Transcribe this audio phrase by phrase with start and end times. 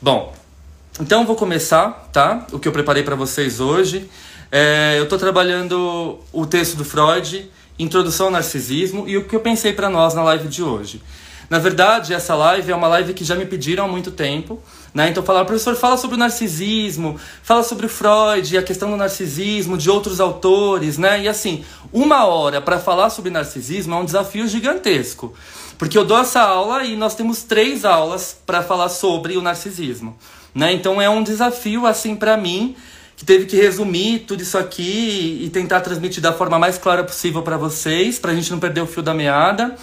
[0.00, 0.32] Bom,
[1.00, 2.46] então vou começar, tá?
[2.52, 4.08] O que eu preparei para vocês hoje.
[4.52, 9.40] É, eu estou trabalhando o texto do Freud, Introdução ao Narcisismo, e o que eu
[9.40, 11.02] pensei para nós na live de hoje.
[11.50, 14.62] Na verdade, essa live é uma live que já me pediram há muito tempo.
[14.94, 15.08] Né?
[15.08, 19.76] Então, falar, professor, fala sobre o narcisismo, fala sobre o Freud, a questão do narcisismo,
[19.76, 21.22] de outros autores, né?
[21.22, 25.34] E assim, uma hora para falar sobre narcisismo é um desafio gigantesco.
[25.78, 30.18] Porque eu dou essa aula e nós temos três aulas para falar sobre o narcisismo.
[30.52, 30.72] Né?
[30.72, 32.74] Então é um desafio assim para mim
[33.16, 37.42] que teve que resumir tudo isso aqui e tentar transmitir da forma mais clara possível
[37.42, 39.76] para vocês, para a gente não perder o fio da meada.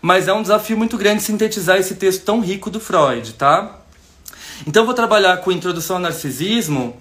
[0.00, 3.80] Mas é um desafio muito grande sintetizar esse texto tão rico do Freud, tá?
[4.66, 6.96] Então eu vou trabalhar com Introdução ao Narcisismo,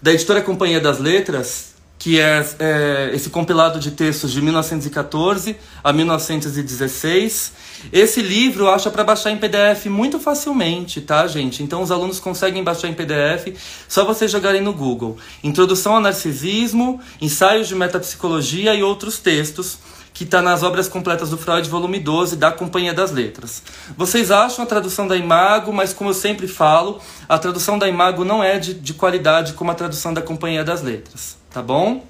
[0.00, 1.71] da editora Companhia das Letras,
[2.02, 7.52] que é, é, esse compilado de textos de 1914 a 1916.
[7.92, 11.62] Esse livro acha para baixar em PDF muito facilmente, tá, gente?
[11.62, 15.16] Então os alunos conseguem baixar em PDF, só vocês jogarem no Google.
[15.44, 19.78] Introdução ao Narcisismo, Ensaios de Metapsicologia e outros textos
[20.12, 23.62] que está nas obras completas do Freud, volume 12, da Companhia das Letras.
[23.96, 28.24] Vocês acham a tradução da Imago, mas como eu sempre falo, a tradução da Imago
[28.24, 32.04] não é de, de qualidade como a tradução da Companhia das Letras tá bom?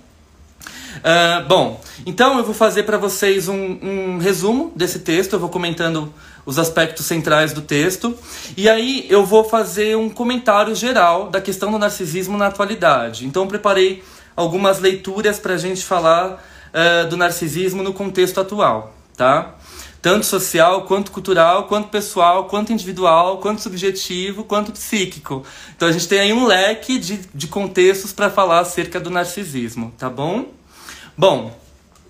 [0.98, 5.48] Uh, bom, então eu vou fazer para vocês um, um, resumo desse texto, eu vou
[5.48, 6.12] comentando
[6.44, 8.16] os aspectos centrais do texto,
[8.56, 13.26] e aí eu vou fazer um comentário geral da questão do narcisismo na atualidade.
[13.26, 14.04] Então preparei
[14.36, 19.54] algumas leituras para a gente falar uh, do narcisismo no contexto atual, tá?
[20.02, 25.44] Tanto social, quanto cultural, quanto pessoal, quanto individual, quanto subjetivo, quanto psíquico.
[25.76, 29.94] Então a gente tem aí um leque de, de contextos para falar acerca do narcisismo,
[29.96, 30.46] tá bom?
[31.16, 31.56] Bom,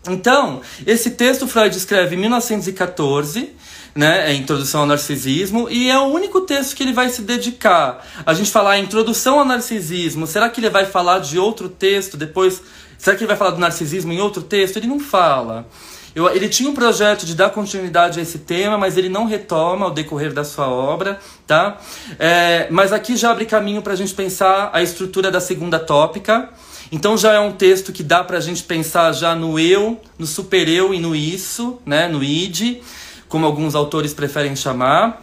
[0.08, 3.50] então, esse texto Freud escreve em 1914,
[3.94, 8.04] né, é Introdução ao Narcisismo, e é o único texto que ele vai se dedicar.
[8.24, 12.62] A gente falar Introdução ao Narcisismo, será que ele vai falar de outro texto depois?
[12.96, 14.76] Será que ele vai falar do narcisismo em outro texto?
[14.76, 15.68] Ele não fala.
[16.14, 19.86] Eu, ele tinha um projeto de dar continuidade a esse tema, mas ele não retoma
[19.86, 21.78] ao decorrer da sua obra, tá?
[22.18, 26.50] É, mas aqui já abre caminho para a gente pensar a estrutura da segunda tópica.
[26.90, 30.26] Então já é um texto que dá para a gente pensar já no eu, no
[30.26, 32.06] super-eu e no isso, né?
[32.06, 32.82] no id,
[33.28, 35.22] como alguns autores preferem chamar.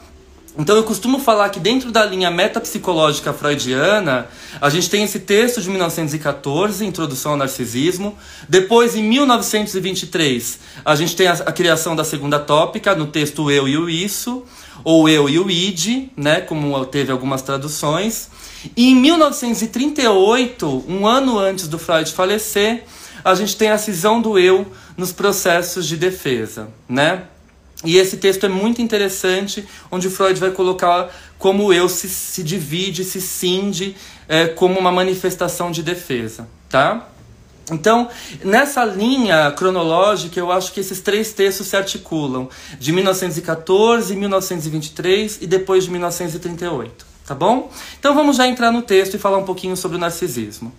[0.59, 4.27] Então eu costumo falar que dentro da linha metapsicológica freudiana,
[4.59, 8.17] a gente tem esse texto de 1914, Introdução ao Narcisismo.
[8.49, 13.69] Depois, em 1923, a gente tem a, a criação da segunda tópica, no texto Eu
[13.69, 14.43] e o Isso,
[14.83, 18.27] ou Eu e o Id, né, como teve algumas traduções.
[18.75, 22.83] E em 1938, um ano antes do Freud falecer,
[23.23, 27.23] a gente tem a cisão do eu nos processos de defesa, né?
[27.83, 32.43] E esse texto é muito interessante, onde Freud vai colocar como o eu se, se
[32.43, 33.95] divide, se cinde
[34.27, 37.07] é, como uma manifestação de defesa, tá?
[37.71, 38.09] Então,
[38.43, 45.47] nessa linha cronológica, eu acho que esses três textos se articulam, de 1914, 1923 e
[45.47, 47.71] depois de 1938, tá bom?
[47.99, 50.73] Então vamos já entrar no texto e falar um pouquinho sobre o narcisismo.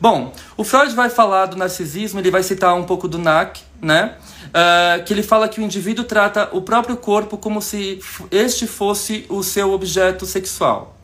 [0.00, 4.14] Bom, o Freud vai falar do narcisismo, ele vai citar um pouco do Nack, né?
[4.48, 8.00] Uh, que ele fala que o indivíduo trata o próprio corpo como se
[8.30, 10.98] este fosse o seu objeto sexual.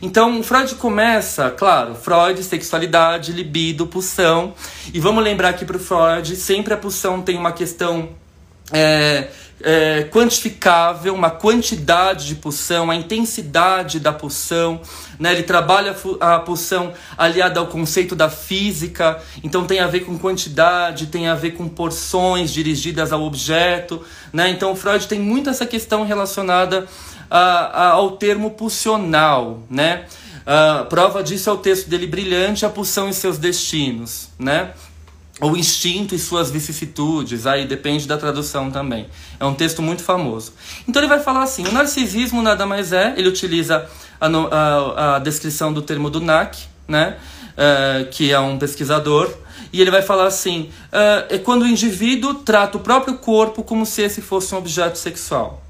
[0.00, 4.54] Então, Freud começa, claro, Freud, sexualidade, libido, pulsão.
[4.92, 8.10] E vamos lembrar que para Freud, sempre a pulsão tem uma questão
[8.72, 9.28] é,
[9.62, 14.80] é, quantificável, uma quantidade de pulsão, a intensidade da pulsão.
[15.18, 15.32] Né?
[15.32, 21.06] Ele trabalha a pulsão aliada ao conceito da física, então tem a ver com quantidade,
[21.06, 24.02] tem a ver com porções dirigidas ao objeto.
[24.32, 24.50] Né?
[24.50, 26.86] Então Freud tem muito essa questão relacionada
[27.30, 30.04] ao termo pulsional, né?
[30.40, 34.72] Uh, prova disso é o texto dele brilhante, A Pulsão e Seus Destinos, né?
[35.40, 39.06] O instinto e suas vicissitudes, aí depende da tradução também.
[39.38, 40.52] É um texto muito famoso.
[40.86, 43.88] Então ele vai falar assim: o narcisismo nada mais é, ele utiliza
[44.20, 47.16] a, a, a descrição do termo do NAC, né?
[47.52, 49.30] Uh, que é um pesquisador,
[49.72, 53.86] e ele vai falar assim: uh, é quando o indivíduo trata o próprio corpo como
[53.86, 55.62] se esse fosse um objeto sexual.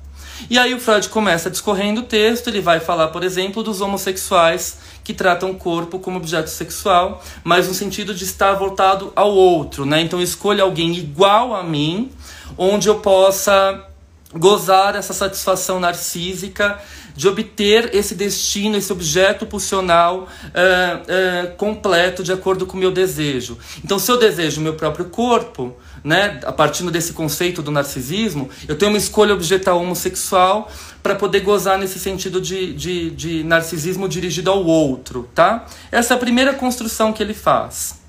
[0.49, 4.79] E aí o Freud começa discorrendo o texto, ele vai falar, por exemplo, dos homossexuais
[5.05, 9.85] que tratam o corpo como objeto sexual, mas no sentido de estar voltado ao outro,
[9.85, 10.01] né?
[10.01, 12.11] Então escolha alguém igual a mim,
[12.57, 13.87] onde eu possa
[14.33, 16.79] gozar essa satisfação narcísica
[17.17, 22.93] de obter esse destino, esse objeto pulsional uh, uh, completo de acordo com o meu
[22.93, 23.59] desejo.
[23.85, 28.49] Então, se eu desejo o meu próprio corpo, né, a partir desse conceito do narcisismo,
[28.67, 30.71] eu tenho uma escolha objetal homossexual
[31.03, 35.67] para poder gozar nesse sentido de, de, de narcisismo dirigido ao outro, tá?
[35.93, 38.00] Essa é a primeira construção que ele faz.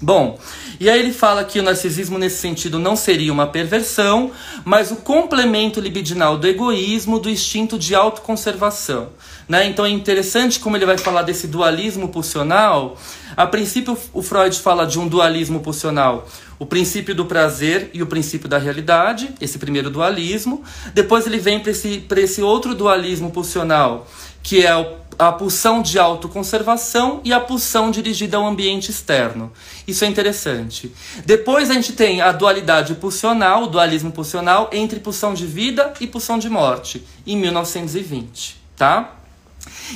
[0.00, 0.38] Bom,
[0.78, 4.30] e aí ele fala que o narcisismo nesse sentido não seria uma perversão,
[4.62, 9.08] mas o complemento libidinal do egoísmo, do instinto de autoconservação.
[9.48, 9.66] Né?
[9.66, 12.98] Então é interessante como ele vai falar desse dualismo pulsional.
[13.34, 16.28] A princípio, o Freud fala de um dualismo pulsional,
[16.58, 20.62] o princípio do prazer e o princípio da realidade, esse primeiro dualismo.
[20.92, 24.06] Depois ele vem para esse, esse outro dualismo pulsional,
[24.42, 29.52] que é o a pulsão de autoconservação e a pulsão dirigida ao ambiente externo.
[29.86, 30.92] Isso é interessante.
[31.24, 36.06] Depois a gente tem a dualidade pulsional, o dualismo pulsional entre pulsão de vida e
[36.06, 39.16] pulsão de morte, em 1920, tá?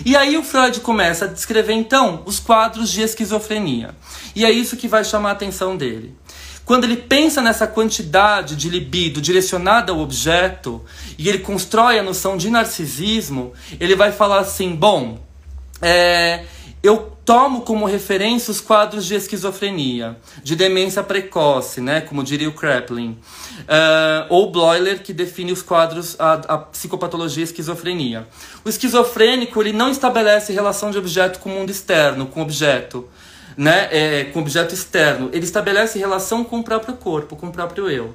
[0.05, 3.95] E aí o Freud começa a descrever então os quadros de esquizofrenia.
[4.35, 6.15] E é isso que vai chamar a atenção dele.
[6.71, 10.81] Quando ele pensa nessa quantidade de libido direcionada ao objeto
[11.19, 15.19] e ele constrói a noção de narcisismo, ele vai falar assim: bom,
[15.83, 16.45] é,
[16.81, 22.53] eu tomo como referência os quadros de esquizofrenia, de demência precoce, né, como diria o
[22.53, 23.19] Kraepelin,
[23.63, 28.29] uh, ou Bloiler, que define os quadros, a, a psicopatologia esquizofrenia.
[28.65, 33.09] O esquizofrênico ele não estabelece relação de objeto com o mundo externo, com o objeto
[33.57, 37.89] né, é, com objeto externo, ele estabelece relação com o próprio corpo, com o próprio
[37.89, 38.15] eu.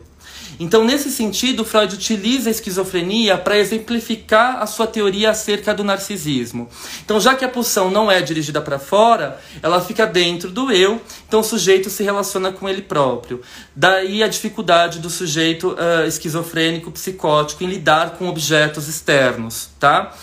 [0.60, 6.70] Então, nesse sentido, Freud utiliza a esquizofrenia para exemplificar a sua teoria acerca do narcisismo.
[7.04, 11.02] Então, já que a pulsão não é dirigida para fora, ela fica dentro do eu,
[11.28, 13.42] então o sujeito se relaciona com ele próprio.
[13.76, 20.16] Daí a dificuldade do sujeito uh, esquizofrênico, psicótico, em lidar com objetos externos, tá?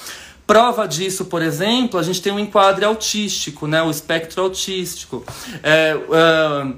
[0.46, 5.24] Prova disso, por exemplo, a gente tem um enquadre autístico, né, o espectro autístico.
[5.62, 6.76] É, uh,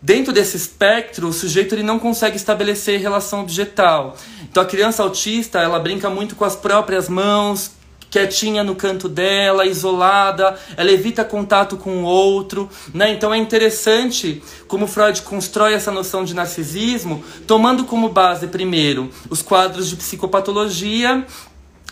[0.00, 4.16] dentro desse espectro, o sujeito ele não consegue estabelecer relação objetal.
[4.50, 7.72] Então a criança autista ela brinca muito com as próprias mãos,
[8.10, 13.12] quietinha no canto dela, isolada, ela evita contato com o outro, né?
[13.12, 19.40] Então é interessante como Freud constrói essa noção de narcisismo, tomando como base primeiro os
[19.40, 21.24] quadros de psicopatologia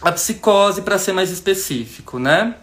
[0.00, 2.54] a psicose, para ser mais específico, né?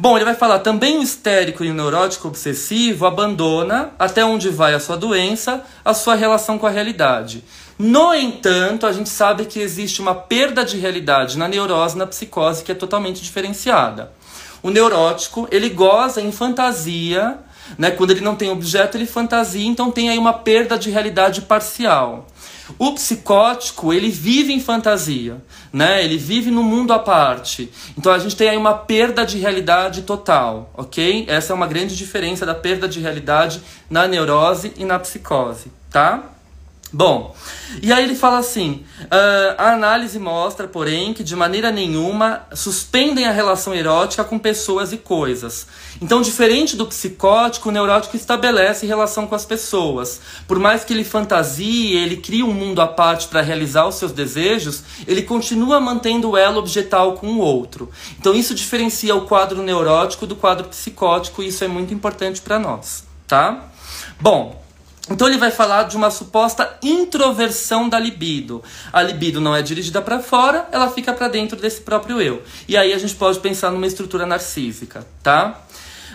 [0.00, 4.72] Bom, ele vai falar também o histérico e o neurótico obsessivo abandona, até onde vai
[4.72, 7.42] a sua doença, a sua relação com a realidade.
[7.76, 12.62] No entanto, a gente sabe que existe uma perda de realidade na neurose, na psicose,
[12.62, 14.12] que é totalmente diferenciada.
[14.62, 17.38] O neurótico, ele goza em fantasia,
[17.76, 17.90] né?
[17.90, 22.26] Quando ele não tem objeto, ele fantasia, então tem aí uma perda de realidade parcial.
[22.78, 26.04] O psicótico, ele vive em fantasia, né?
[26.04, 27.70] Ele vive no mundo à parte.
[27.96, 31.24] Então a gente tem aí uma perda de realidade total, ok?
[31.28, 36.22] Essa é uma grande diferença da perda de realidade na neurose e na psicose, tá?
[36.90, 37.36] Bom,
[37.82, 43.26] e aí ele fala assim: uh, a análise mostra, porém, que de maneira nenhuma suspendem
[43.26, 45.66] a relação erótica com pessoas e coisas.
[46.00, 50.20] Então, diferente do psicótico, o neurótico estabelece relação com as pessoas.
[50.46, 54.12] Por mais que ele fantasie, ele crie um mundo à parte para realizar os seus
[54.12, 57.90] desejos, ele continua mantendo o elo objetal com o outro.
[58.18, 62.58] Então, isso diferencia o quadro neurótico do quadro psicótico, e isso é muito importante para
[62.58, 63.68] nós, tá?
[64.18, 64.67] Bom.
[65.10, 68.62] Então ele vai falar de uma suposta introversão da libido.
[68.92, 72.42] A libido não é dirigida para fora, ela fica para dentro desse próprio eu.
[72.66, 75.62] E aí a gente pode pensar numa estrutura narcísica, tá?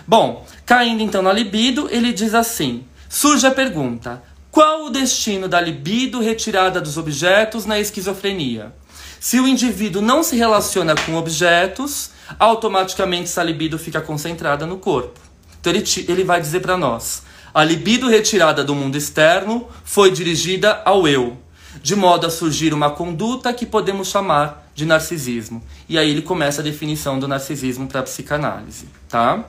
[0.06, 5.60] Bom, caindo então na libido, ele diz assim: surge a pergunta: qual o destino da
[5.60, 8.72] libido retirada dos objetos na esquizofrenia?
[9.18, 15.18] Se o indivíduo não se relaciona com objetos, automaticamente essa libido fica concentrada no corpo.
[15.58, 17.22] Então ele, ele vai dizer para nós:
[17.54, 21.38] a libido retirada do mundo externo foi dirigida ao eu.
[21.82, 25.62] de modo a surgir uma conduta que podemos chamar de narcisismo.
[25.88, 29.44] E aí ele começa a definição do narcisismo para a psicanálise, tá?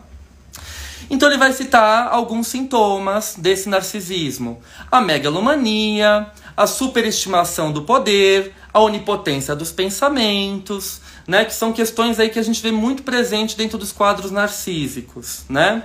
[1.09, 4.59] Então ele vai citar alguns sintomas desse narcisismo:
[4.91, 12.29] a megalomania, a superestimação do poder, a onipotência dos pensamentos, né, que são questões aí
[12.29, 15.83] que a gente vê muito presente dentro dos quadros narcísicos, né?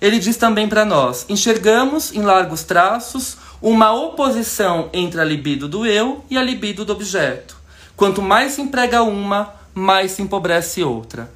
[0.00, 5.84] Ele diz também para nós: enxergamos em largos traços uma oposição entre a libido do
[5.84, 7.56] eu e a libido do objeto.
[7.96, 11.30] Quanto mais se emprega uma, mais se empobrece outra.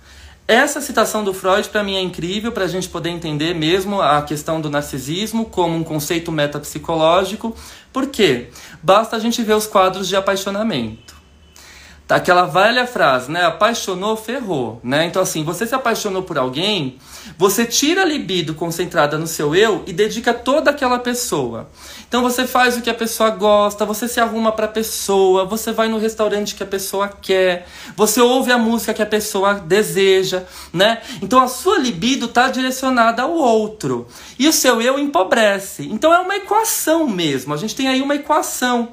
[0.46, 4.20] Essa citação do Freud para mim é incrível para a gente poder entender mesmo a
[4.20, 7.56] questão do narcisismo como um conceito metapsicológico,
[7.90, 8.48] porque
[8.82, 11.13] basta a gente ver os quadros de apaixonamento.
[12.06, 13.46] Tá aquela velha frase, né?
[13.46, 15.06] Apaixonou, ferrou, né?
[15.06, 16.98] Então assim, você se apaixonou por alguém,
[17.38, 21.70] você tira a libido concentrada no seu eu e dedica toda aquela pessoa.
[22.06, 25.72] Então você faz o que a pessoa gosta, você se arruma para a pessoa, você
[25.72, 30.42] vai no restaurante que a pessoa quer, você ouve a música que a pessoa deseja,
[30.74, 31.00] né?
[31.22, 34.06] Então a sua libido está direcionada ao outro
[34.38, 35.88] e o seu eu empobrece.
[35.90, 37.54] Então é uma equação mesmo.
[37.54, 38.90] A gente tem aí uma equação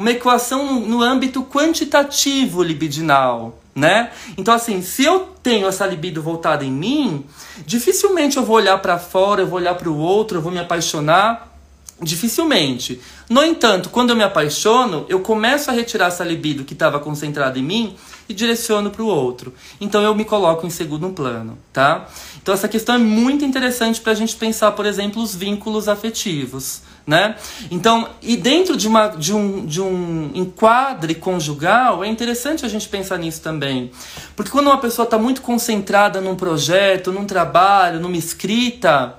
[0.00, 4.10] uma equação no âmbito quantitativo libidinal, né?
[4.38, 7.26] Então assim, se eu tenho essa libido voltada em mim,
[7.66, 10.58] dificilmente eu vou olhar para fora, eu vou olhar para o outro, eu vou me
[10.58, 11.54] apaixonar,
[12.00, 12.98] dificilmente.
[13.28, 17.58] No entanto, quando eu me apaixono, eu começo a retirar essa libido que estava concentrada
[17.58, 17.94] em mim
[18.26, 19.52] e direciono para o outro.
[19.78, 22.08] Então eu me coloco em segundo plano, tá?
[22.40, 26.88] Então essa questão é muito interessante para a gente pensar, por exemplo, os vínculos afetivos
[27.06, 27.36] né?
[27.70, 32.88] Então, e dentro de, uma, de, um, de um enquadre conjugal, é interessante a gente
[32.88, 33.90] pensar nisso também.
[34.36, 39.16] Porque quando uma pessoa está muito concentrada num projeto, num trabalho, numa escrita,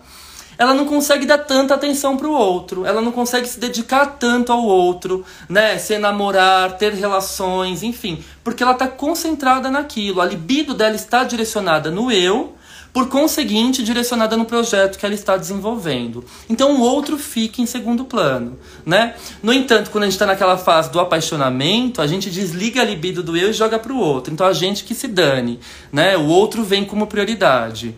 [0.57, 4.51] ela não consegue dar tanta atenção para o outro, ela não consegue se dedicar tanto
[4.51, 5.77] ao outro, né?
[5.79, 10.21] Se enamorar, ter relações, enfim, porque ela está concentrada naquilo.
[10.21, 12.55] A libido dela está direcionada no eu
[12.93, 16.25] por conseguinte, direcionada no projeto que ela está desenvolvendo.
[16.49, 19.15] Então o outro fica em segundo plano, né?
[19.41, 23.23] No entanto, quando a gente está naquela fase do apaixonamento, a gente desliga a libido
[23.23, 24.33] do eu e joga para o outro.
[24.33, 25.59] Então a gente que se dane,
[25.91, 26.17] né?
[26.17, 27.95] O outro vem como prioridade.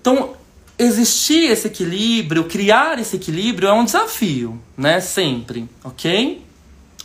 [0.00, 0.34] Então
[0.78, 5.00] existir esse equilíbrio, criar esse equilíbrio é um desafio, né?
[5.00, 6.42] Sempre, ok?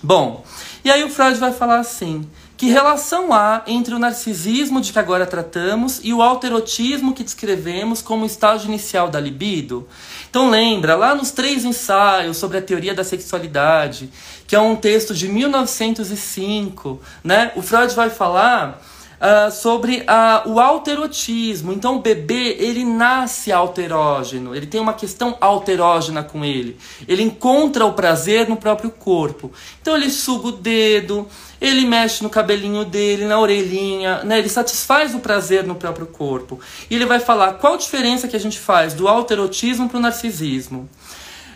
[0.03, 0.43] Bom,
[0.83, 2.27] e aí o Freud vai falar assim
[2.61, 8.03] que relação há entre o narcisismo de que agora tratamos e o alterotismo que descrevemos
[8.03, 9.87] como estágio inicial da libido?
[10.29, 14.11] Então lembra, lá nos três ensaios sobre a teoria da sexualidade,
[14.45, 17.51] que é um texto de 1905, né?
[17.55, 18.79] O Freud vai falar
[19.21, 21.71] uh, sobre uh, o alterotismo.
[21.71, 26.77] Então, o bebê, ele nasce alterógeno, ele tem uma questão alterógena com ele.
[27.07, 29.51] Ele encontra o prazer no próprio corpo.
[29.81, 31.27] Então, ele suga o dedo,
[31.61, 34.39] ele mexe no cabelinho dele, na orelhinha, né?
[34.39, 36.59] ele satisfaz o prazer no próprio corpo.
[36.89, 40.01] E ele vai falar qual a diferença que a gente faz do alterotismo para o
[40.01, 40.89] narcisismo.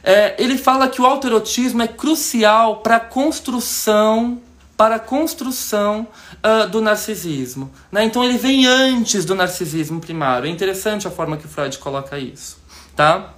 [0.03, 4.39] É, ele fala que o alterotismo é crucial para a construção
[4.77, 6.05] para a construção
[6.43, 7.71] uh, do narcisismo.
[7.89, 8.03] Né?
[8.03, 10.47] Então ele vem antes do narcisismo primário.
[10.47, 12.57] É interessante a forma que Freud coloca isso.
[12.93, 13.35] Tá?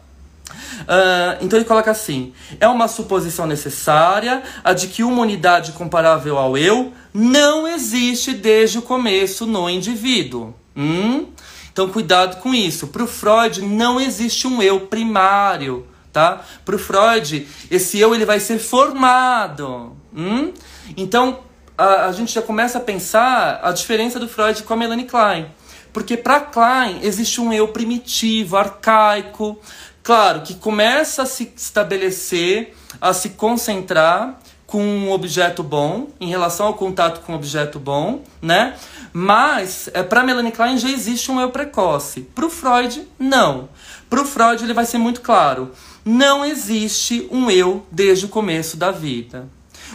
[0.49, 6.37] Uh, então ele coloca assim: é uma suposição necessária a de que uma unidade comparável
[6.37, 10.53] ao eu não existe desde o começo no indivíduo.
[10.75, 11.27] Hum?
[11.71, 12.87] Então cuidado com isso.
[12.87, 16.41] Para o Freud não existe um eu primário, tá?
[16.65, 19.95] Para o Freud esse eu ele vai ser formado.
[20.15, 20.51] Hum?
[20.95, 21.39] Então,
[21.77, 25.47] a, a gente já começa a pensar a diferença do Freud com a Melanie Klein.
[25.93, 29.59] Porque para Klein existe um eu primitivo, arcaico,
[30.07, 36.67] claro, que começa a se estabelecer, a se concentrar com um objeto bom, em relação
[36.67, 38.77] ao contato com um objeto bom, né?
[39.11, 42.21] Mas é, para Melanie Klein já existe um eu precoce.
[42.21, 43.67] Para o Freud, não.
[44.09, 45.73] Para o Freud ele vai ser muito claro.
[46.05, 49.49] Não existe um eu desde o começo da vida.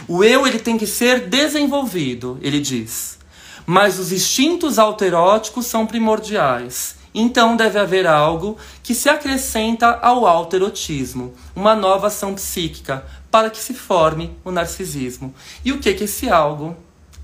[0.07, 3.17] O eu ele tem que ser desenvolvido, ele diz.
[3.65, 7.01] Mas os instintos alteróticos são primordiais.
[7.13, 13.59] Então deve haver algo que se acrescenta ao alterotismo, uma nova ação psíquica, para que
[13.59, 15.33] se forme o narcisismo.
[15.63, 16.75] E o que é esse algo?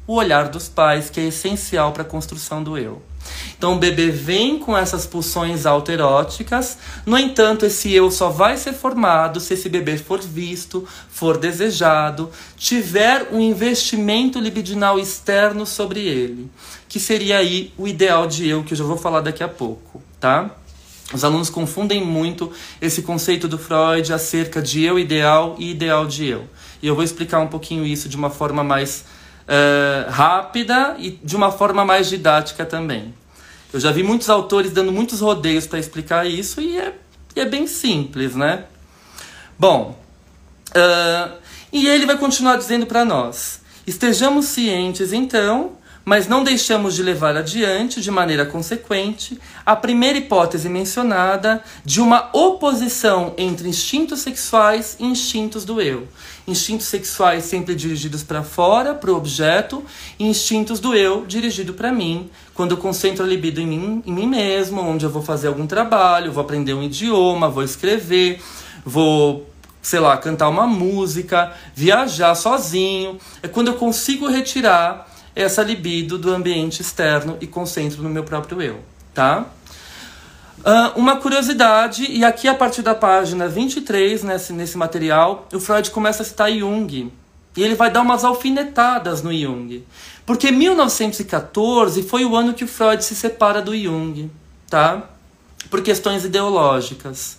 [0.06, 3.02] O olhar dos pais, que é essencial para a construção do eu.
[3.58, 8.74] Então o bebê vem com essas pulsões alteróticas, no entanto, esse eu só vai ser
[8.74, 16.50] formado se esse bebê for visto, for desejado, tiver um investimento libidinal externo sobre ele,
[16.90, 20.02] que seria aí o ideal de eu, que eu já vou falar daqui a pouco,
[20.20, 20.50] tá?
[21.14, 26.28] Os alunos confundem muito esse conceito do Freud acerca de eu ideal e ideal de
[26.28, 26.48] eu.
[26.82, 29.06] e eu vou explicar um pouquinho isso de uma forma mais
[29.48, 33.14] uh, rápida e de uma forma mais didática também.
[33.72, 36.94] Eu já vi muitos autores dando muitos rodeios para explicar isso e é,
[37.36, 38.66] é, bem simples, né?
[39.58, 40.00] Bom,
[40.70, 41.34] uh,
[41.72, 45.78] e ele vai continuar dizendo para nós: estejamos cientes então
[46.10, 52.32] mas não deixamos de levar adiante, de maneira consequente, a primeira hipótese mencionada de uma
[52.34, 56.08] oposição entre instintos sexuais e instintos do eu.
[56.48, 59.84] Instintos sexuais sempre dirigidos para fora, para o objeto,
[60.18, 64.12] e instintos do eu dirigido para mim, quando eu concentro a libido em mim, em
[64.12, 68.42] mim mesmo, onde eu vou fazer algum trabalho, vou aprender um idioma, vou escrever,
[68.84, 69.48] vou
[69.80, 73.20] sei lá, cantar uma música, viajar sozinho.
[73.44, 75.09] É quando eu consigo retirar
[75.42, 78.80] essa libido do ambiente externo e concentro no meu próprio eu,
[79.14, 79.46] tá?
[80.60, 85.90] Uh, uma curiosidade, e aqui a partir da página 23, nesse, nesse material, o Freud
[85.92, 87.10] começa a citar Jung.
[87.56, 89.86] E ele vai dar umas alfinetadas no Jung.
[90.26, 94.30] Porque 1914 foi o ano que o Freud se separa do Jung,
[94.70, 95.10] tá?
[95.70, 97.38] Por questões ideológicas.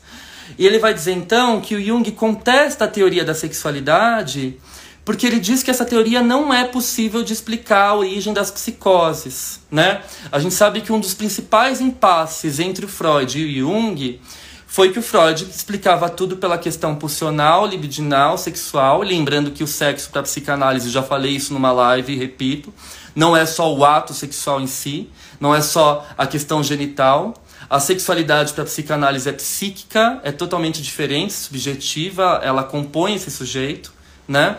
[0.58, 4.58] E ele vai dizer então que o Jung contesta a teoria da sexualidade
[5.04, 9.60] porque ele diz que essa teoria não é possível de explicar a origem das psicoses,
[9.70, 10.02] né?
[10.30, 14.20] A gente sabe que um dos principais impasses entre o Freud e o Jung
[14.66, 20.10] foi que o Freud explicava tudo pela questão pulsional, libidinal, sexual, lembrando que o sexo
[20.10, 22.72] para psicanálise, já falei isso numa live repito,
[23.14, 25.08] não é só o ato sexual em si,
[25.40, 27.34] não é só a questão genital.
[27.68, 33.92] A sexualidade para psicanálise é psíquica, é totalmente diferente, subjetiva, ela compõe esse sujeito
[34.30, 34.58] né?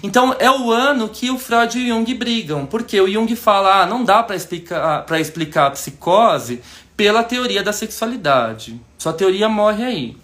[0.00, 3.82] Então é o ano que o Freud e o Jung brigam, porque o Jung fala,
[3.82, 6.60] ah, não dá para explicar para explicar a psicose
[6.96, 8.80] pela teoria da sexualidade.
[8.96, 10.16] Sua teoria morre aí.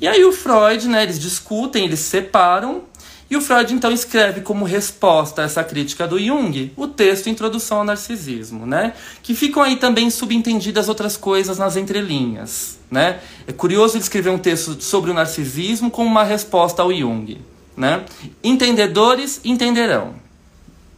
[0.00, 2.84] E aí o Freud, né, eles discutem, eles separam,
[3.28, 7.78] e o Freud então escreve como resposta a essa crítica do Jung o texto Introdução
[7.78, 8.92] ao Narcisismo, né?
[9.22, 13.20] Que ficam aí também subentendidas outras coisas nas entrelinhas, né?
[13.46, 17.51] É curioso ele escrever um texto sobre o narcisismo como uma resposta ao Jung.
[17.76, 18.04] Né?
[18.42, 20.14] Entendedores entenderão.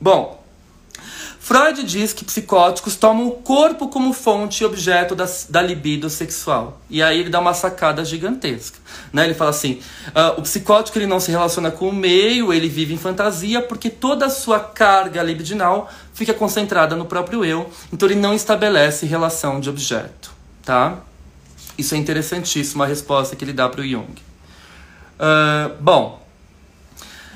[0.01, 0.45] Bom,
[1.45, 6.81] Freud diz que psicóticos tomam o corpo como fonte e objeto da, da libido sexual.
[6.89, 8.79] E aí ele dá uma sacada gigantesca.
[9.13, 9.27] Né?
[9.27, 12.95] Ele fala assim: uh, o psicótico ele não se relaciona com o meio, ele vive
[12.95, 18.19] em fantasia, porque toda a sua carga libidinal fica concentrada no próprio eu, então ele
[18.19, 20.33] não estabelece relação de objeto.
[20.65, 20.97] Tá?
[21.77, 24.15] Isso é interessantíssimo, a resposta que ele dá para o Jung.
[25.21, 26.24] Uh, bom,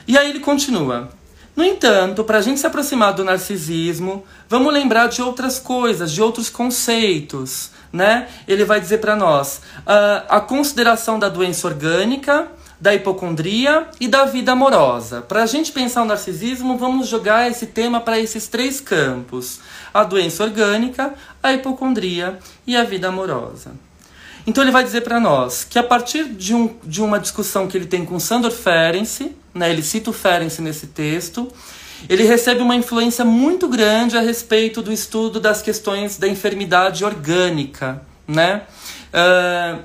[0.08, 1.10] e aí ele continua.
[1.54, 6.22] No entanto, para a gente se aproximar do narcisismo, vamos lembrar de outras coisas, de
[6.22, 8.28] outros conceitos, né?
[8.46, 12.48] Ele vai dizer para nós uh, a consideração da doença orgânica,
[12.80, 15.20] da hipocondria e da vida amorosa.
[15.20, 19.60] Para a gente pensar o narcisismo, vamos jogar esse tema para esses três campos:
[19.92, 23.72] a doença orgânica, a hipocondria e a vida amorosa.
[24.46, 27.76] Então ele vai dizer para nós que a partir de, um, de uma discussão que
[27.76, 31.52] ele tem com Sandor Ferenczi, né, ele cita o Ferenczi nesse texto,
[32.08, 38.02] ele recebe uma influência muito grande a respeito do estudo das questões da enfermidade orgânica,
[38.26, 38.62] né?
[39.08, 39.82] Uh,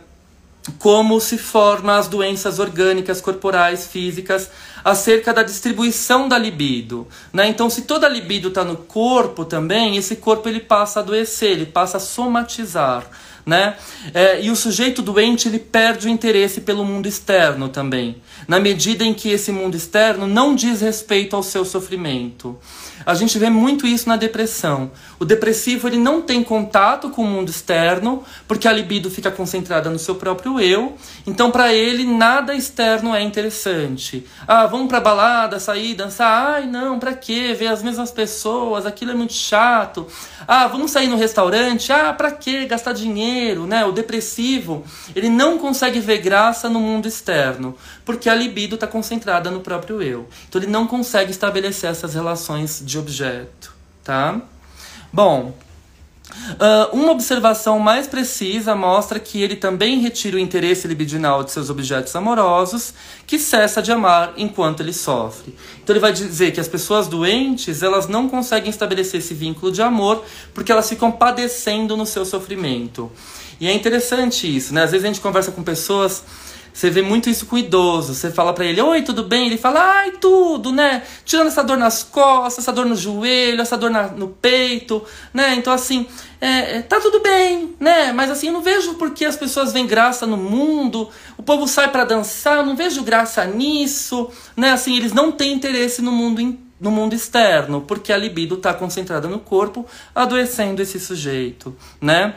[0.80, 4.50] como se formam as doenças orgânicas corporais, físicas,
[4.84, 7.08] acerca da distribuição da libido.
[7.34, 7.48] Né?
[7.48, 11.52] Então, se toda a libido está no corpo também, esse corpo ele passa a adoecer,
[11.52, 13.06] ele passa a somatizar
[13.46, 13.76] né?
[14.14, 19.04] É, e o sujeito doente ele perde o interesse pelo mundo externo também, na medida
[19.04, 22.58] em que esse mundo externo não diz respeito ao seu sofrimento.
[23.06, 24.92] A gente vê muito isso na depressão.
[25.20, 29.90] O depressivo ele não tem contato com o mundo externo, porque a libido fica concentrada
[29.90, 30.96] no seu próprio eu.
[31.26, 34.26] Então, para ele, nada externo é interessante.
[34.48, 36.56] Ah, vamos pra balada, sair, dançar.
[36.56, 37.56] Ai, não, pra quê?
[37.58, 40.08] Ver as mesmas pessoas, aquilo é muito chato.
[40.48, 41.92] Ah, vamos sair no restaurante.
[41.92, 42.66] Ah, pra quê?
[42.66, 43.86] Gastar dinheiro, né?
[43.86, 44.84] O depressivo,
[45.16, 50.02] ele não consegue ver graça no mundo externo, porque a libido está concentrada no próprio
[50.02, 50.28] eu.
[50.48, 54.42] Então, ele não consegue estabelecer essas relações de objeto, tá?
[55.12, 55.54] Bom,
[56.54, 61.70] Uh, uma observação mais precisa mostra que ele também retira o interesse libidinal de seus
[61.70, 62.94] objetos amorosos,
[63.28, 65.56] que cessa de amar enquanto ele sofre.
[65.82, 69.82] Então ele vai dizer que as pessoas doentes, elas não conseguem estabelecer esse vínculo de
[69.82, 73.12] amor porque elas ficam padecendo no seu sofrimento.
[73.60, 74.84] E é interessante isso, né?
[74.84, 76.24] Às vezes a gente conversa com pessoas
[76.74, 78.16] Você vê muito isso com idoso.
[78.16, 79.46] Você fala para ele, oi, tudo bem?
[79.46, 81.04] Ele fala, ai, tudo, né?
[81.24, 85.54] Tirando essa dor nas costas, essa dor no joelho, essa dor na, no peito, né?
[85.54, 86.08] Então, assim,
[86.42, 88.12] é, é, tá tudo bem, né?
[88.12, 91.68] Mas assim, eu não vejo por que as pessoas veem graça no mundo, o povo
[91.68, 94.72] sai para dançar, eu não vejo graça nisso, né?
[94.72, 99.30] Assim, eles não têm interesse no mundo no mundo externo, porque a libido está concentrada
[99.30, 102.36] no corpo, adoecendo esse sujeito, né?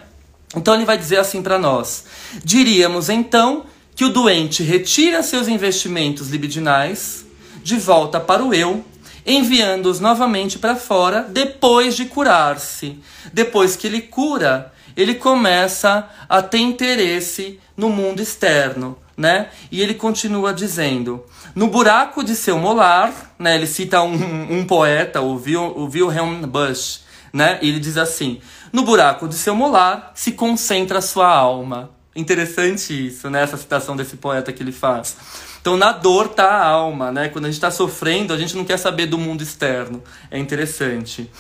[0.55, 2.05] Então ele vai dizer assim para nós:
[2.44, 3.64] diríamos então
[3.96, 7.24] que o doente retira seus investimentos libidinais
[7.64, 8.85] de volta para o eu,
[9.24, 13.00] enviando-os novamente para fora depois de curar-se.
[13.32, 19.48] Depois que ele cura, ele começa a ter interesse no mundo externo, né?
[19.72, 23.56] E ele continua dizendo: no buraco de seu molar, né?
[23.56, 27.00] Ele cita um, um poeta, o, Vil, o Wilhelm Busch,
[27.32, 27.59] né?
[27.62, 31.96] E ele diz assim: no buraco de seu molar se concentra sua alma.
[32.16, 33.42] Interessante isso, né?
[33.42, 35.16] Essa citação desse poeta que ele faz.
[35.61, 37.29] Então, na dor tá a alma, né?
[37.29, 40.02] Quando a gente está sofrendo, a gente não quer saber do mundo externo.
[40.31, 41.31] É interessante.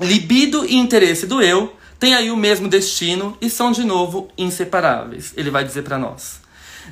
[0.00, 5.34] Libido e interesse do eu têm aí o mesmo destino e são de novo inseparáveis.
[5.36, 6.40] Ele vai dizer para nós.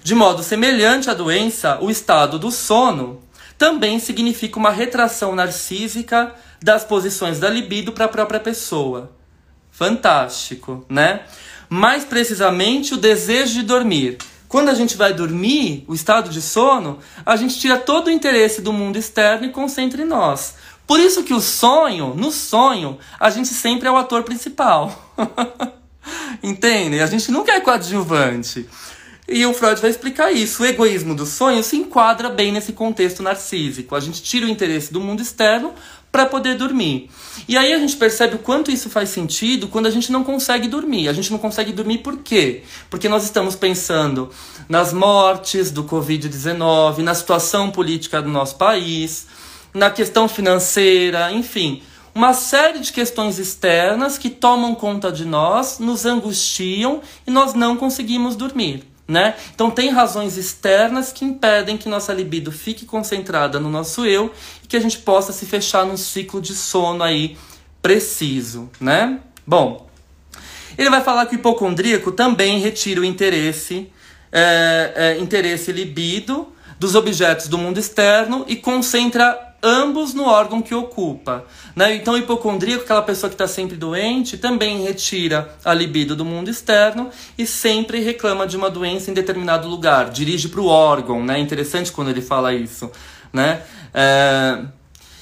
[0.03, 3.23] De modo semelhante à doença, o estado do sono
[3.57, 9.13] também significa uma retração narcísica das posições da libido para a própria pessoa.
[9.71, 11.23] Fantástico, né?
[11.69, 14.19] Mais precisamente, o desejo de dormir.
[14.49, 18.63] Quando a gente vai dormir, o estado de sono, a gente tira todo o interesse
[18.63, 20.55] do mundo externo e concentra em nós.
[20.87, 25.15] Por isso que o sonho, no sonho, a gente sempre é o ator principal.
[26.43, 27.03] Entendem?
[27.03, 28.67] A gente nunca é coadjuvante.
[29.29, 30.63] E o Freud vai explicar isso.
[30.63, 33.95] O egoísmo do sonho se enquadra bem nesse contexto narcísico.
[33.95, 35.75] A gente tira o interesse do mundo externo
[36.11, 37.11] para poder dormir.
[37.47, 40.69] E aí a gente percebe o quanto isso faz sentido quando a gente não consegue
[40.69, 41.09] dormir.
[41.09, 42.63] A gente não consegue dormir por quê?
[42.91, 44.31] Porque nós estamos pensando
[44.69, 49.27] nas mortes do Covid-19, na situação política do nosso país,
[49.73, 51.83] na questão financeira, enfim.
[52.15, 57.77] Uma série de questões externas que tomam conta de nós, nos angustiam e nós não
[57.77, 58.85] conseguimos dormir.
[59.09, 59.35] Né?
[59.55, 64.31] Então tem razões externas que impedem que nossa libido fique concentrada no nosso eu
[64.63, 67.35] e que a gente possa se fechar num ciclo de sono aí
[67.81, 69.19] preciso, né?
[69.47, 69.89] Bom,
[70.77, 73.91] ele vai falar que o hipocondríaco também retira o interesse,
[74.31, 80.75] é, é, interesse libido dos objetos do mundo externo e concentra ambos no órgão que
[80.75, 81.45] ocupa.
[81.75, 81.97] Né?
[81.97, 86.49] Então, o hipocondríaco, aquela pessoa que está sempre doente, também retira a libido do mundo
[86.49, 91.25] externo e sempre reclama de uma doença em determinado lugar, dirige para o órgão.
[91.25, 91.39] Né?
[91.39, 92.91] Interessante quando ele fala isso.
[93.33, 93.63] Né?
[93.93, 94.78] É...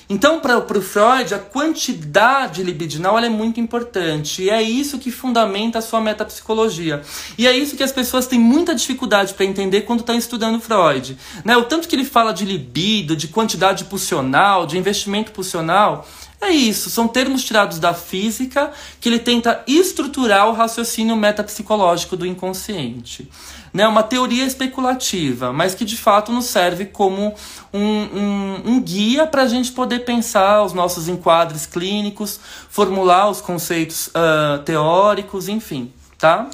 [0.08, 4.44] Então, para o Freud, a quantidade libidinal é muito importante.
[4.44, 7.02] E é isso que fundamenta a sua metapsicologia.
[7.36, 11.18] E é isso que as pessoas têm muita dificuldade para entender quando estão estudando Freud.
[11.44, 11.56] Né?
[11.56, 16.06] O tanto que ele fala de libido, de quantidade pulsional, de investimento pulsional.
[16.40, 18.70] É isso, são termos tirados da física
[19.00, 23.28] que ele tenta estruturar o raciocínio metapsicológico do inconsciente
[23.76, 27.34] né, uma teoria especulativa, mas que de fato nos serve como
[27.74, 33.42] um, um, um guia para a gente poder pensar os nossos enquadres clínicos, formular os
[33.42, 36.48] conceitos uh, teóricos, enfim, tá?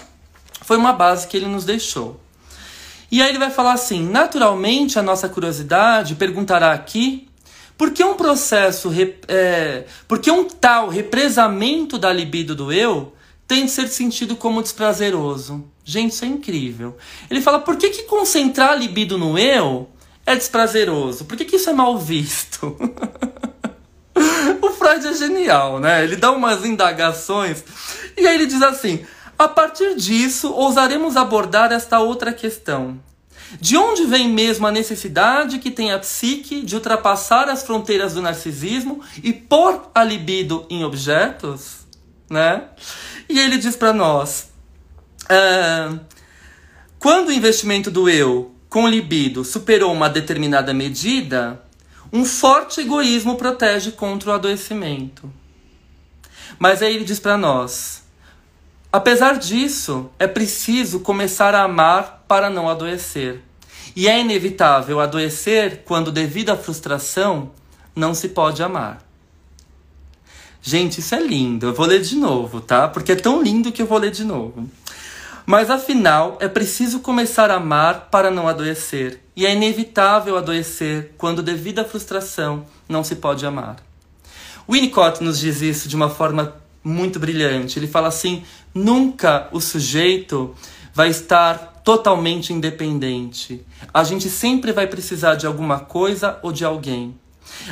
[0.62, 2.20] Foi uma base que ele nos deixou.
[3.08, 7.28] E aí ele vai falar assim: naturalmente a nossa curiosidade perguntará aqui
[7.82, 8.92] por que um processo,
[9.26, 13.12] é, por que um tal represamento da libido do eu
[13.44, 15.64] tem de ser sentido como desprazeroso?
[15.84, 16.96] Gente, isso é incrível.
[17.28, 19.90] Ele fala, por que, que concentrar a libido no eu
[20.24, 21.24] é desprazeroso?
[21.24, 22.76] Por que, que isso é mal visto?
[24.62, 26.04] o Freud é genial, né?
[26.04, 27.64] Ele dá umas indagações
[28.16, 29.04] e aí ele diz assim:
[29.36, 33.00] a partir disso, ousaremos abordar esta outra questão.
[33.60, 38.22] De onde vem mesmo a necessidade que tem a psique de ultrapassar as fronteiras do
[38.22, 41.86] narcisismo e pôr a libido em objetos?
[42.30, 42.64] Né?
[43.28, 44.50] E ele diz para nós:
[45.24, 46.00] Uh,
[46.98, 51.62] quando o investimento do eu com libido superou uma determinada medida,
[52.12, 55.32] um forte egoísmo protege contra o adoecimento.
[56.58, 58.01] Mas aí ele diz para nós:
[58.92, 63.40] apesar disso, é preciso começar a amar para não adoecer.
[63.96, 67.50] E é inevitável adoecer quando, devido à frustração,
[67.94, 69.02] não se pode amar.
[70.62, 71.66] Gente, isso é lindo.
[71.66, 72.86] Eu vou ler de novo, tá?
[72.86, 74.68] Porque é tão lindo que eu vou ler de novo.
[75.44, 79.20] Mas afinal, é preciso começar a amar para não adoecer.
[79.34, 83.76] E é inevitável adoecer quando, devido à frustração, não se pode amar.
[84.70, 87.78] Winnicott nos diz isso de uma forma muito brilhante.
[87.78, 88.42] Ele fala assim:
[88.74, 90.54] nunca o sujeito
[90.94, 93.64] vai estar totalmente independente.
[93.92, 97.14] A gente sempre vai precisar de alguma coisa ou de alguém.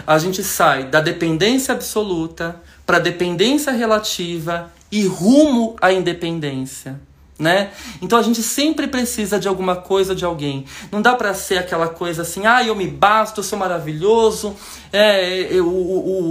[0.06, 7.00] A gente sai da dependência absoluta para a dependência relativa e rumo à independência.
[7.38, 7.70] Né?
[8.02, 10.66] Então a gente sempre precisa de alguma coisa de alguém.
[10.92, 14.54] Não dá para ser aquela coisa assim, ah, eu me basto, eu sou maravilhoso,
[14.92, 15.66] é, eu,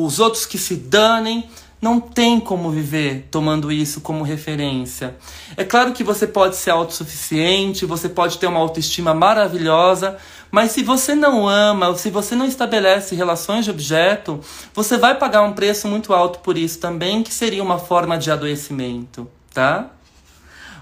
[0.03, 1.49] os outros que se danem.
[1.81, 5.15] Não tem como viver tomando isso como referência.
[5.55, 10.17] É claro que você pode ser autossuficiente, você pode ter uma autoestima maravilhosa,
[10.51, 14.41] mas se você não ama, se você não estabelece relações de objeto,
[14.73, 18.29] você vai pagar um preço muito alto por isso também, que seria uma forma de
[18.29, 19.89] adoecimento, tá?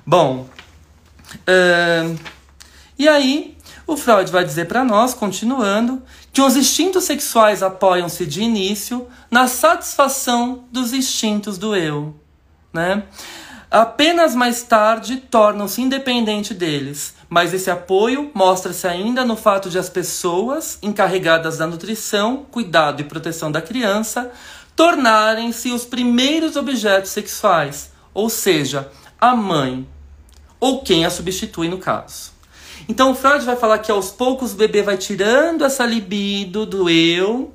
[0.05, 0.47] Bom,
[1.33, 2.19] uh,
[2.97, 3.55] e aí
[3.85, 6.01] o Freud vai dizer para nós, continuando,
[6.37, 12.13] que os instintos sexuais apoiam-se de início na satisfação dos instintos do eu,
[12.71, 13.05] né?
[13.71, 19.89] Apenas mais tarde tornam-se independentes deles, mas esse apoio mostra-se ainda no fato de as
[19.89, 24.31] pessoas encarregadas da nutrição, cuidado e proteção da criança
[24.75, 29.89] tornarem-se os primeiros objetos sexuais, ou seja, a mãe,
[30.59, 32.36] ou quem a substitui no caso.
[32.87, 36.89] Então o Freud vai falar que aos poucos o bebê vai tirando essa libido do
[36.89, 37.53] eu,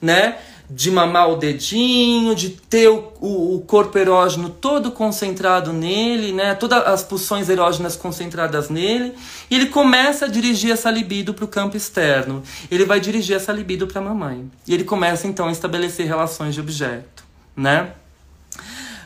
[0.00, 0.38] né?
[0.68, 6.54] De mamar o dedinho, de ter o, o, o corpo erógeno todo concentrado nele, né?
[6.54, 9.14] Todas as pulsões erógenas concentradas nele.
[9.50, 12.42] E ele começa a dirigir essa libido para o campo externo.
[12.70, 14.50] Ele vai dirigir essa libido para a mamãe.
[14.66, 17.24] E ele começa então a estabelecer relações de objeto,
[17.56, 17.90] né?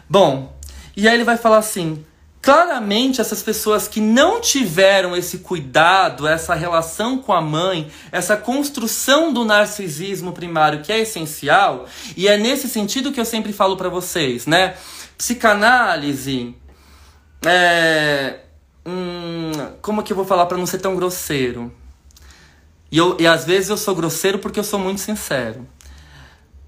[0.09, 0.55] Bom,
[0.97, 2.05] e aí ele vai falar assim:
[2.45, 9.33] Claramente, essas pessoas que não tiveram esse cuidado, essa relação com a mãe, essa construção
[9.33, 13.89] do narcisismo primário que é essencial, e é nesse sentido que eu sempre falo para
[13.89, 14.77] vocês, né?
[15.17, 16.55] Psicanálise,
[17.47, 18.41] é,
[18.85, 21.73] hum, como que eu vou falar para não ser tão grosseiro?
[22.93, 25.67] E, eu, e às vezes eu sou grosseiro porque eu sou muito sincero.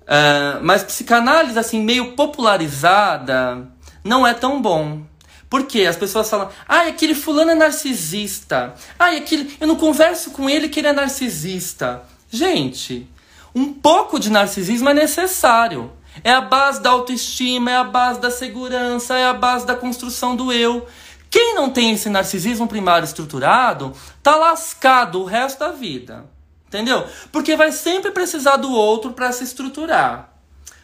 [0.06, 3.68] É, mas psicanálise assim meio popularizada
[4.02, 5.04] não é tão bom
[5.48, 8.74] porque as pessoas falam, ah, aquele fulano é narcisista.
[8.98, 12.02] Ah, aquele, eu não converso com ele que ele é narcisista.
[12.28, 13.08] Gente,
[13.54, 15.92] um pouco de narcisismo é necessário.
[16.24, 20.34] É a base da autoestima, é a base da segurança, é a base da construção
[20.34, 20.86] do eu.
[21.30, 26.24] Quem não tem esse narcisismo primário estruturado, tá lascado o resto da vida.
[26.66, 27.06] Entendeu?
[27.30, 30.35] Porque vai sempre precisar do outro para se estruturar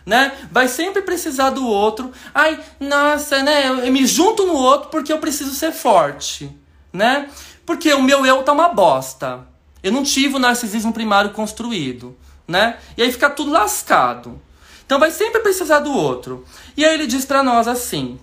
[0.04, 0.32] né?
[0.50, 2.12] Vai sempre precisar do outro.
[2.34, 3.68] Ai, nossa, né?
[3.68, 6.54] Eu, eu me junto no outro porque eu preciso ser forte,
[6.92, 7.28] né?
[7.64, 9.46] Porque o meu eu tá uma bosta.
[9.82, 12.78] Eu não tive o narcisismo primário construído, né?
[12.96, 14.40] E aí fica tudo lascado.
[14.84, 16.44] Então vai sempre precisar do outro.
[16.76, 18.20] E aí ele diz para nós assim: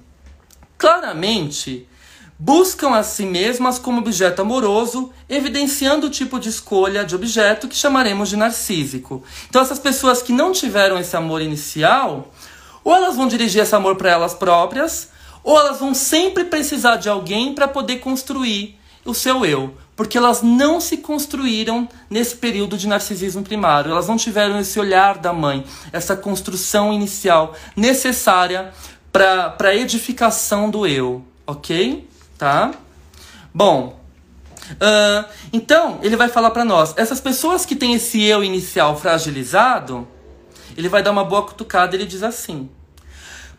[0.77, 1.88] claramente
[2.41, 7.75] buscam a si mesmas como objeto amoroso, evidenciando o tipo de escolha de objeto que
[7.75, 9.21] chamaremos de narcísico.
[9.49, 12.31] Então, essas pessoas que não tiveram esse amor inicial,
[12.81, 15.09] ou elas vão dirigir esse amor para elas próprias,
[15.43, 19.73] ou elas vão sempre precisar de alguém para poder construir o seu eu.
[19.93, 25.17] Porque elas não se construíram nesse período de narcisismo primário, elas não tiveram esse olhar
[25.17, 28.71] da mãe, essa construção inicial necessária
[29.11, 32.07] para a edificação do eu, ok?
[32.39, 32.71] Tá?
[33.53, 34.01] Bom,
[34.71, 40.07] uh, então ele vai falar para nós, essas pessoas que têm esse eu inicial fragilizado,
[40.75, 42.69] ele vai dar uma boa cutucada, ele diz assim: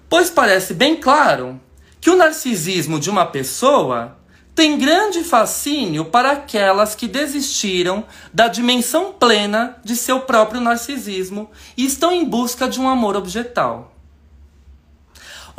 [0.09, 1.61] Pois parece bem claro
[2.01, 4.17] que o narcisismo de uma pessoa
[4.55, 11.85] tem grande fascínio para aquelas que desistiram da dimensão plena de seu próprio narcisismo e
[11.85, 14.00] estão em busca de um amor objetal.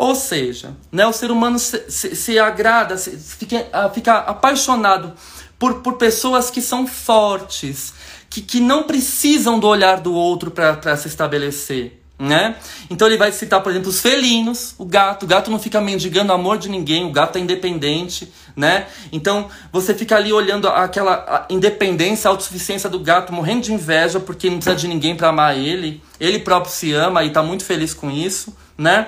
[0.01, 5.13] Ou seja, né, o ser humano se, se, se agrada, se, fica, ah, fica apaixonado
[5.59, 7.93] por, por pessoas que são fortes,
[8.27, 12.01] que, que não precisam do olhar do outro para se estabelecer.
[12.17, 12.55] Né?
[12.89, 15.23] Então ele vai citar, por exemplo, os felinos, o gato.
[15.23, 18.87] O gato não fica mendigando amor de ninguém, o gato é independente, né?
[19.11, 24.49] Então você fica ali olhando aquela independência, a autossuficiência do gato, morrendo de inveja porque
[24.49, 26.01] não precisa de ninguém para amar ele.
[26.19, 29.07] Ele próprio se ama e está muito feliz com isso, né?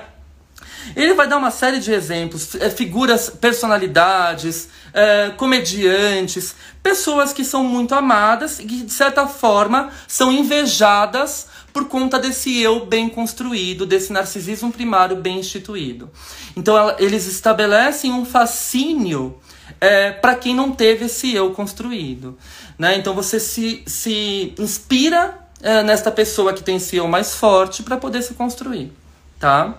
[0.94, 7.64] Ele vai dar uma série de exemplos, é, figuras, personalidades, é, comediantes, pessoas que são
[7.64, 13.84] muito amadas e que, de certa forma, são invejadas por conta desse eu bem construído,
[13.84, 16.08] desse narcisismo primário bem instituído.
[16.56, 19.36] Então, eles estabelecem um fascínio
[19.80, 22.38] é, para quem não teve esse eu construído.
[22.78, 22.96] Né?
[22.96, 27.96] Então, você se, se inspira é, nesta pessoa que tem esse eu mais forte para
[27.96, 28.92] poder se construir.
[29.40, 29.74] Tá?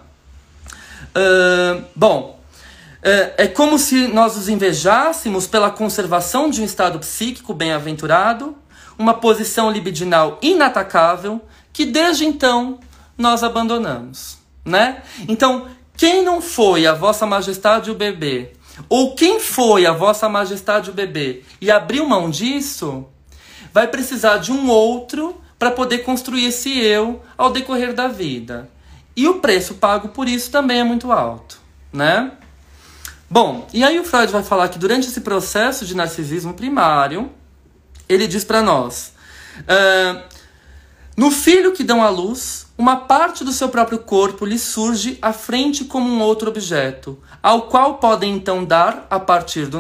[1.16, 2.36] Uh, bom,
[3.08, 8.56] É, é como se nós os invejássemos pela conservação de um estado psíquico bem-aventurado,
[8.98, 11.40] uma posição libidinal inatacável,
[11.72, 12.80] que desde então
[13.16, 15.04] nós abandonamos, né?
[15.28, 18.54] Então, quem não foi a vossa majestade o bebê,
[18.90, 23.06] ou quem foi a vossa majestade o bebê e abriu mão disso,
[23.72, 28.68] vai precisar de um outro para poder construir esse eu ao decorrer da vida.
[29.16, 31.58] E o preço pago por isso também é muito alto,
[31.92, 32.32] né?
[33.30, 37.32] Bom, e aí o Freud vai falar que durante esse processo de narcisismo primário,
[38.08, 39.14] ele diz para nós:
[39.62, 40.22] uh,
[41.18, 45.32] no filho que dão à luz, uma parte do seu próprio corpo lhe surge à
[45.32, 49.80] frente como um outro objeto, ao qual podem então dar, a partir do,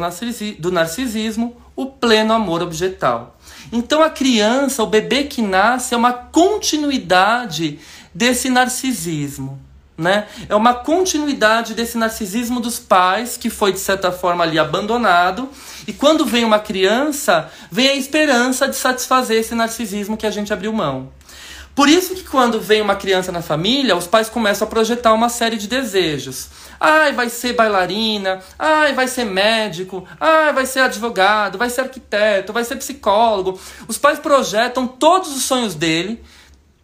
[0.59, 3.37] do narcisismo, o pleno amor objetal.
[3.71, 7.79] Então a criança, o bebê que nasce, é uma continuidade
[8.15, 9.61] desse narcisismo.
[9.97, 10.27] Né?
[10.49, 15.49] É uma continuidade desse narcisismo dos pais que foi de certa forma ali abandonado
[15.87, 20.51] e quando vem uma criança vem a esperança de satisfazer esse narcisismo que a gente
[20.51, 21.13] abriu mão.
[21.73, 25.29] Por isso que quando vem uma criança na família os pais começam a projetar uma
[25.29, 26.49] série de desejos.
[26.77, 32.51] Ai, vai ser bailarina, ai, vai ser médico, ai, vai ser advogado, vai ser arquiteto,
[32.51, 33.57] vai ser psicólogo.
[33.87, 36.21] Os pais projetam todos os sonhos dele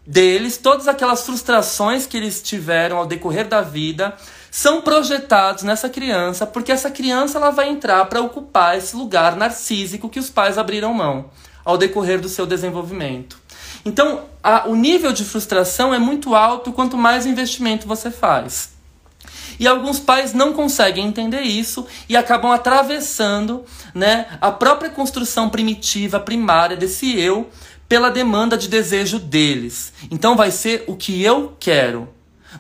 [0.06, 4.16] deles, todas aquelas frustrações que eles tiveram ao decorrer da vida,
[4.50, 10.10] são projetados nessa criança, porque essa criança ela vai entrar para ocupar esse lugar narcísico
[10.10, 11.30] que os pais abriram mão
[11.64, 13.40] ao decorrer do seu desenvolvimento.
[13.86, 18.72] Então, a, o nível de frustração é muito alto quanto mais investimento você faz.
[19.60, 26.20] E alguns pais não conseguem entender isso e acabam atravessando né, a própria construção primitiva,
[26.20, 27.50] primária desse eu,
[27.92, 29.92] pela demanda de desejo deles.
[30.10, 32.08] Então vai ser o que eu quero.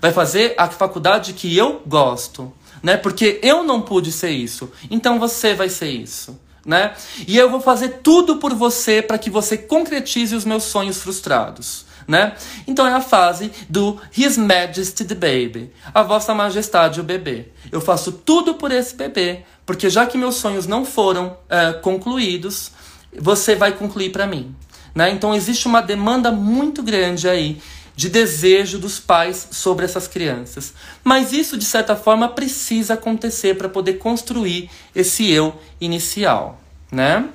[0.01, 2.51] Vai fazer a faculdade que eu gosto,
[2.83, 2.97] né?
[2.97, 4.69] Porque eu não pude ser isso.
[4.89, 6.95] Então você vai ser isso, né?
[7.25, 11.85] E eu vou fazer tudo por você para que você concretize os meus sonhos frustrados.
[12.05, 12.35] Né?
[12.67, 17.47] Então é a fase do His Majesty the Baby, a Vossa Majestade o bebê.
[17.71, 22.71] Eu faço tudo por esse bebê, porque já que meus sonhos não foram é, concluídos,
[23.17, 24.53] você vai concluir para mim.
[24.93, 25.12] Né?
[25.12, 27.62] Então existe uma demanda muito grande aí
[27.95, 30.73] de desejo dos pais sobre essas crianças.
[31.04, 36.60] Mas isso, de certa forma, precisa acontecer para poder construir esse eu inicial.
[36.91, 37.30] Né?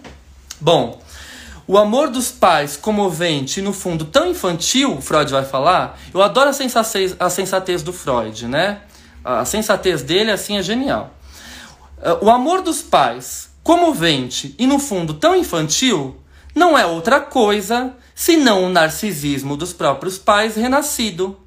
[0.60, 1.00] Bom,
[1.68, 5.98] o amor dos pais comovente e, no fundo, tão infantil, Freud vai falar.
[6.12, 8.80] Eu adoro a sensatez, a sensatez do Freud, né?
[9.24, 11.12] A sensatez dele, assim, é genial.
[12.20, 16.16] O amor dos pais comovente e, no fundo, tão infantil
[16.56, 21.38] não é outra coisa senão o narcisismo dos próprios pais renascido,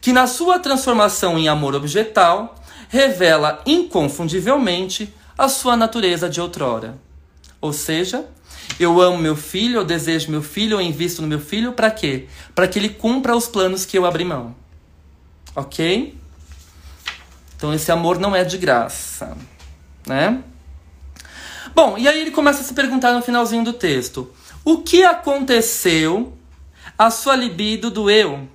[0.00, 2.56] que na sua transformação em amor objetal
[2.88, 6.98] revela inconfundivelmente a sua natureza de outrora.
[7.60, 8.26] Ou seja,
[8.80, 12.26] eu amo meu filho, eu desejo meu filho, eu invisto no meu filho para quê?
[12.54, 14.56] Para que ele cumpra os planos que eu abri mão.
[15.54, 16.18] OK?
[17.54, 19.36] Então esse amor não é de graça,
[20.06, 20.42] né?
[21.74, 24.30] Bom, e aí ele começa a se perguntar no finalzinho do texto:
[24.64, 26.32] o que aconteceu
[26.98, 28.48] à sua libido do eu?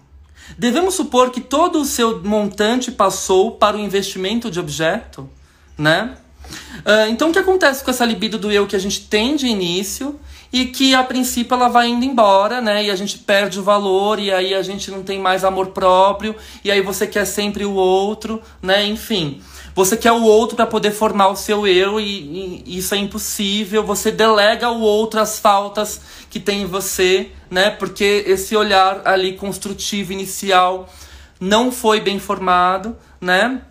[0.58, 5.30] Devemos supor que todo o seu montante passou para o investimento de objeto,
[5.78, 6.18] né?
[6.80, 9.48] Uh, então, o que acontece com essa libido do eu que a gente tem de
[9.48, 10.18] início
[10.54, 12.86] e que a princípio ela vai indo embora, né?
[12.86, 16.36] E a gente perde o valor e aí a gente não tem mais amor próprio
[16.64, 18.86] e aí você quer sempre o outro, né?
[18.86, 19.42] Enfim.
[19.78, 23.84] Você quer o outro para poder formar o seu eu e, e, isso é impossível.
[23.84, 27.70] Você delega o outro as faltas que tem em você, né?
[27.70, 30.90] Porque esse olhar ali construtivo inicial
[31.40, 33.62] não foi bem formado, né?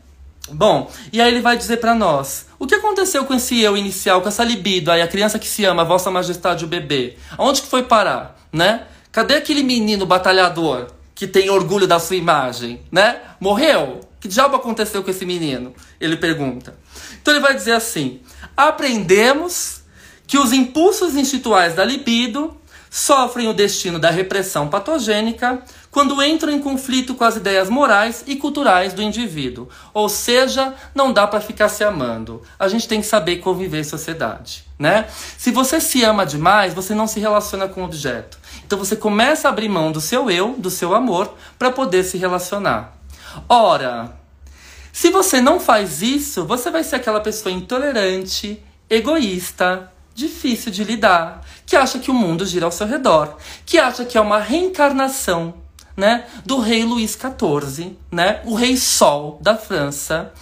[0.48, 4.22] Bom, e aí ele vai dizer para nós: o que aconteceu com esse eu inicial,
[4.22, 7.16] com essa libido aí, a criança que se ama, Vossa Majestade o bebê?
[7.36, 8.86] Aonde que foi parar, né?
[9.10, 13.22] Cadê aquele menino batalhador que tem orgulho da sua imagem, né?
[13.40, 14.02] Morreu?
[14.20, 15.74] Que diabo aconteceu com esse menino?
[16.00, 16.76] Ele pergunta.
[17.20, 18.20] Então ele vai dizer assim:
[18.56, 19.82] aprendemos
[20.26, 22.56] que os impulsos instintuais da libido
[22.90, 28.36] sofrem o destino da repressão patogênica quando entram em conflito com as ideias morais e
[28.36, 29.68] culturais do indivíduo.
[29.92, 32.42] Ou seja, não dá para ficar se amando.
[32.58, 35.06] A gente tem que saber conviver em sociedade, né?
[35.38, 38.38] Se você se ama demais, você não se relaciona com o objeto.
[38.66, 42.18] Então você começa a abrir mão do seu eu, do seu amor, para poder se
[42.18, 42.96] relacionar.
[43.48, 44.14] Ora,
[44.96, 51.44] se você não faz isso, você vai ser aquela pessoa intolerante, egoísta, difícil de lidar,
[51.66, 53.36] que acha que o mundo gira ao seu redor,
[53.66, 55.52] que acha que é uma reencarnação,
[55.94, 60.32] né, do rei Luís XIV, né, o rei Sol da França,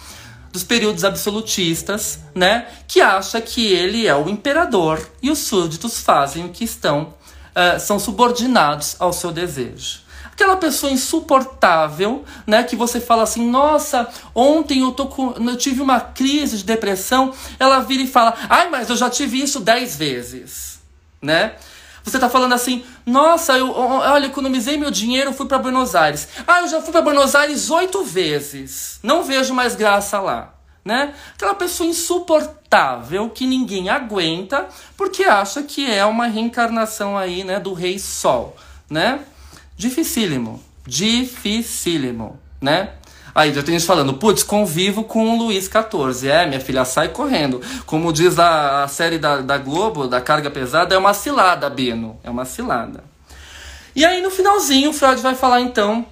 [0.53, 2.65] dos períodos absolutistas, né?
[2.87, 7.13] Que acha que ele é o imperador e os súditos fazem o que estão,
[7.51, 10.04] uh, são subordinados ao seu desejo.
[10.35, 12.61] Aquela pessoa insuportável, né?
[12.61, 17.33] Que você fala assim, nossa, ontem eu, tô com, eu tive uma crise de depressão.
[17.57, 20.81] Ela vira e fala, ai, mas eu já tive isso dez vezes,
[21.21, 21.55] né?
[22.03, 26.27] Você tá falando assim, nossa, eu, olha, economizei meu dinheiro, fui para Buenos Aires.
[26.45, 28.99] Ah, eu já fui para Buenos Aires oito vezes.
[29.01, 30.53] Não vejo mais graça lá.
[30.83, 31.15] Né?
[31.33, 37.73] Aquela pessoa insuportável que ninguém aguenta porque acha que é uma reencarnação aí, né, do
[37.73, 38.55] rei Sol,
[38.87, 39.21] né?
[39.77, 42.91] Dificílimo, dificílimo, né?
[43.33, 46.29] Aí já tem gente falando, putz, convivo com o Luiz XIV.
[46.29, 47.61] É, minha filha, sai correndo.
[47.85, 52.17] Como diz a, a série da, da Globo, da carga pesada, é uma cilada, Bino.
[52.23, 53.03] É uma cilada.
[53.93, 56.05] E aí no finalzinho, o Freud vai falar então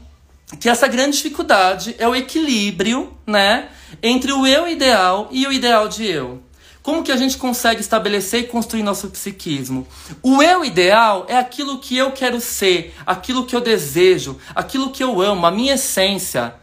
[0.59, 3.69] que essa grande dificuldade é o equilíbrio, né,
[4.01, 6.41] entre o eu ideal e o ideal de eu.
[6.83, 9.87] Como que a gente consegue estabelecer e construir nosso psiquismo?
[10.21, 15.01] O eu ideal é aquilo que eu quero ser, aquilo que eu desejo, aquilo que
[15.01, 16.53] eu amo, a minha essência.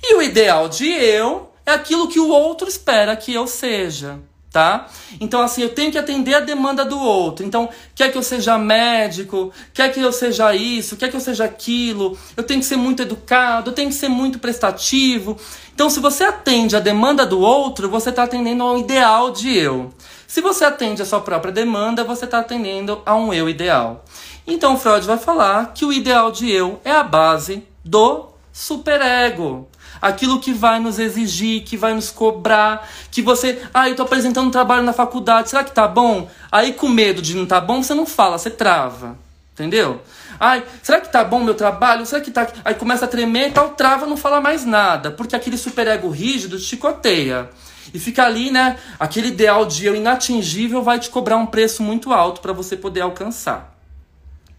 [0.00, 4.20] E o ideal de eu é aquilo que o outro espera que eu seja,
[4.54, 4.86] tá?
[5.18, 7.44] Então, assim, eu tenho que atender a demanda do outro.
[7.44, 11.44] Então, quer que eu seja médico, quer que eu seja isso, quer que eu seja
[11.44, 15.36] aquilo, eu tenho que ser muito educado, eu tenho que ser muito prestativo.
[15.74, 19.92] Então, se você atende a demanda do outro, você está atendendo ao ideal de eu.
[20.28, 24.04] Se você atende a sua própria demanda, você está atendendo a um eu ideal.
[24.46, 29.68] Então, Freud vai falar que o ideal de eu é a base do superego
[30.00, 34.48] aquilo que vai nos exigir, que vai nos cobrar, que você, ah, eu tô apresentando
[34.48, 36.28] um trabalho na faculdade, será que tá bom?
[36.50, 39.16] Aí com medo de não tá bom, você não fala, você trava.
[39.54, 40.02] Entendeu?
[40.38, 42.04] Ai, será que tá bom meu trabalho?
[42.04, 42.48] Será que tá.
[42.64, 45.12] Aí começa a tremer e tal, trava, não fala mais nada.
[45.12, 47.48] Porque aquele superego rígido te chicoteia.
[47.92, 48.76] E fica ali, né?
[48.98, 53.02] Aquele ideal de eu inatingível vai te cobrar um preço muito alto para você poder
[53.02, 53.72] alcançar.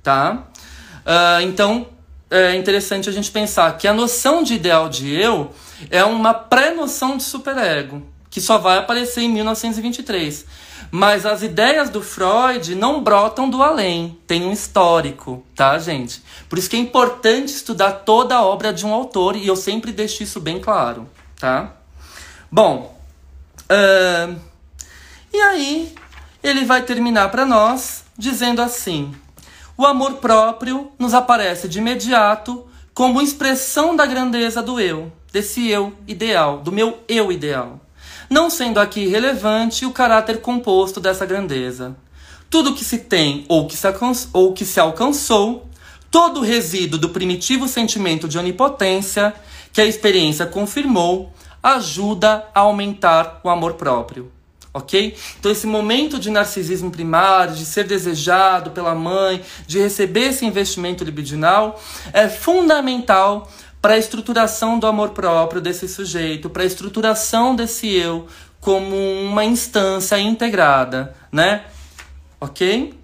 [0.01, 0.43] Tá?
[1.05, 1.88] Uh, então,
[2.30, 5.51] é interessante a gente pensar que a noção de ideal de eu
[5.89, 10.45] é uma pré-noção de superego, que só vai aparecer em 1923.
[10.91, 16.23] Mas as ideias do Freud não brotam do além, tem um histórico, tá, gente?
[16.47, 19.91] Por isso que é importante estudar toda a obra de um autor e eu sempre
[19.91, 21.09] deixo isso bem claro,
[21.39, 21.73] tá?
[22.51, 22.97] Bom,
[23.69, 24.39] uh,
[25.34, 25.95] e aí
[26.41, 29.13] ele vai terminar para nós dizendo assim:
[29.78, 35.93] o amor próprio nos aparece de imediato como expressão da grandeza do eu, desse eu
[36.07, 37.82] ideal, do meu eu ideal.
[38.30, 41.95] Não sendo aqui relevante o caráter composto dessa grandeza.
[42.49, 43.88] Tudo que se tem ou que se,
[44.32, 45.69] ou que se alcançou,
[46.09, 49.34] todo o resíduo do primitivo sentimento de onipotência
[49.73, 54.32] que a experiência confirmou, ajuda a aumentar o amor próprio
[54.76, 55.15] ok?
[55.39, 61.01] Então, esse momento de narcisismo primário, de ser desejado pela mãe, de receber esse investimento
[61.01, 63.49] libidinal, é fundamental
[63.82, 68.28] para a estruturação do amor próprio desse sujeito, para a estruturação desse eu
[68.59, 71.63] como uma instância integrada, né?
[72.41, 72.99] Ok?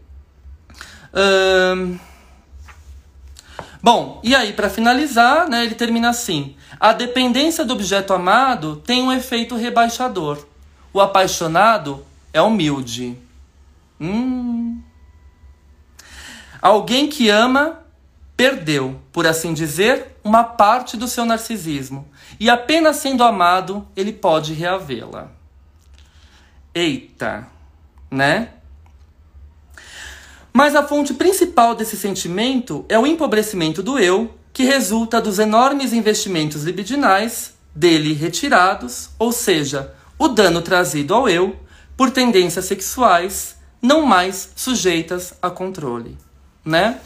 [3.82, 9.02] Bom, e aí, para finalizar, né, ele termina assim: a dependência do objeto amado tem
[9.02, 10.51] um efeito rebaixador.
[10.94, 13.18] O apaixonado é humilde.
[14.00, 14.82] Hum.
[16.62, 17.80] Alguém que ama
[18.36, 22.08] perdeu, por assim dizer, uma parte do seu narcisismo.
[22.40, 25.30] E apenas sendo amado, ele pode reavê-la.
[26.74, 27.48] Eita,
[28.10, 28.50] né?
[30.52, 35.94] Mas a fonte principal desse sentimento é o empobrecimento do eu, que resulta dos enormes
[35.94, 41.56] investimentos libidinais dele retirados, ou seja, o dano trazido ao eu
[41.98, 46.16] por tendências sexuais não mais sujeitas a controle,
[46.64, 47.00] né?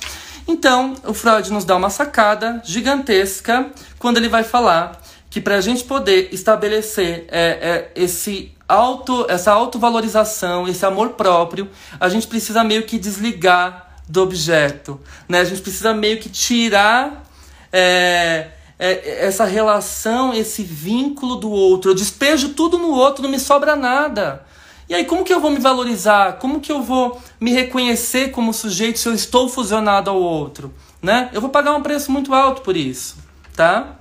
[0.45, 5.61] Então, o Freud nos dá uma sacada gigantesca quando ele vai falar que para a
[5.61, 12.65] gente poder estabelecer é, é, esse auto, essa autovalorização, esse amor próprio, a gente precisa
[12.65, 14.99] meio que desligar do objeto,
[15.29, 15.39] né?
[15.39, 17.23] A gente precisa meio que tirar
[17.71, 21.91] é, é, essa relação, esse vínculo do outro.
[21.91, 24.45] Eu despejo tudo no outro, não me sobra nada.
[24.87, 26.33] E aí, como que eu vou me valorizar?
[26.33, 30.73] Como que eu vou me reconhecer como sujeito se eu estou fusionado ao outro?
[31.01, 31.29] Né?
[31.33, 33.17] Eu vou pagar um preço muito alto por isso,
[33.55, 33.95] tá?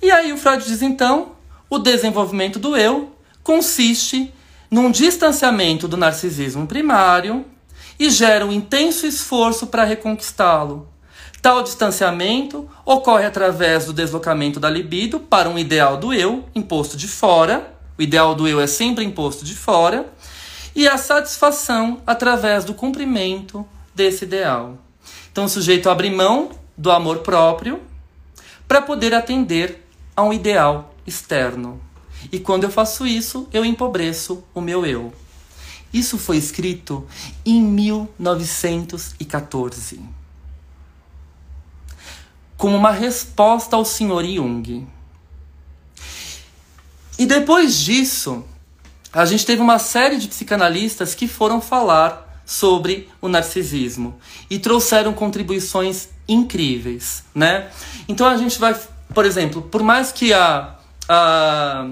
[0.00, 1.32] E aí o Freud diz então,
[1.68, 4.32] o desenvolvimento do eu consiste
[4.70, 7.44] num distanciamento do narcisismo primário
[7.98, 10.88] e gera um intenso esforço para reconquistá-lo,
[11.40, 17.06] Tal distanciamento ocorre através do deslocamento da libido para um ideal do eu imposto de
[17.06, 17.78] fora.
[17.96, 20.12] O ideal do eu é sempre imposto de fora.
[20.74, 23.64] E a satisfação através do cumprimento
[23.94, 24.78] desse ideal.
[25.30, 27.80] Então o sujeito abre mão do amor próprio
[28.66, 29.86] para poder atender
[30.16, 31.80] a um ideal externo.
[32.32, 35.12] E quando eu faço isso, eu empobreço o meu eu.
[35.92, 37.06] Isso foi escrito
[37.46, 40.17] em 1914.
[42.58, 44.22] Como uma resposta ao Sr.
[44.26, 44.86] Jung.
[47.18, 48.44] E depois disso,
[49.12, 54.18] a gente teve uma série de psicanalistas que foram falar sobre o narcisismo
[54.50, 57.70] e trouxeram contribuições incríveis, né?
[58.06, 58.78] Então a gente vai,
[59.14, 60.76] por exemplo, por mais que a,
[61.08, 61.86] a,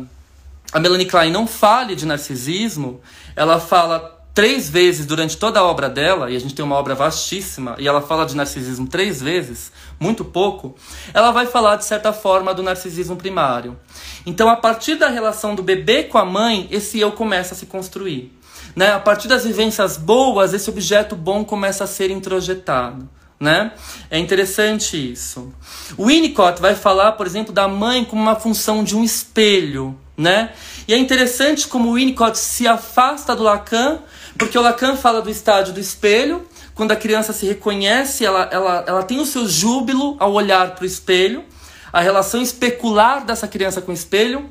[0.72, 3.00] a Melanie Klein não fale de narcisismo,
[3.34, 6.94] ela fala três vezes durante toda a obra dela, e a gente tem uma obra
[6.94, 10.74] vastíssima, e ela fala de narcisismo três vezes, muito pouco,
[11.14, 13.78] ela vai falar, de certa forma, do narcisismo primário.
[14.24, 17.66] Então, a partir da relação do bebê com a mãe, esse eu começa a se
[17.66, 18.32] construir.
[18.74, 18.92] Né?
[18.92, 23.72] A partir das vivências boas, esse objeto bom começa a ser introjetado né?
[24.11, 25.53] É interessante isso.
[25.97, 30.53] O Winnicott vai falar, por exemplo, da mãe como uma função de um espelho, né?
[30.88, 33.99] E é interessante como o Winnicott se afasta do Lacan,
[34.38, 36.47] porque o Lacan fala do estádio do espelho,
[36.77, 40.83] quando a criança se reconhece, ela, ela, ela tem o seu júbilo ao olhar para
[40.85, 41.43] o espelho,
[41.91, 44.51] a relação especular dessa criança com o espelho,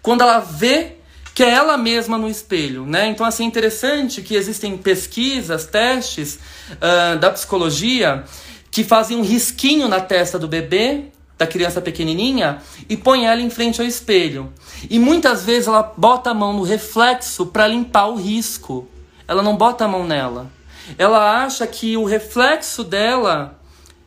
[0.00, 0.92] quando ela vê
[1.34, 3.08] que é ela mesma no espelho, né?
[3.08, 6.38] Então, assim, é interessante que existem pesquisas, testes
[6.74, 8.24] uh, da psicologia
[8.70, 13.50] que fazem um risquinho na testa do bebê, da criança pequenininha, e põe ela em
[13.50, 14.52] frente ao espelho.
[14.88, 18.86] E muitas vezes ela bota a mão no reflexo para limpar o risco.
[19.26, 20.59] Ela não bota a mão nela.
[20.98, 23.58] Ela acha que o reflexo dela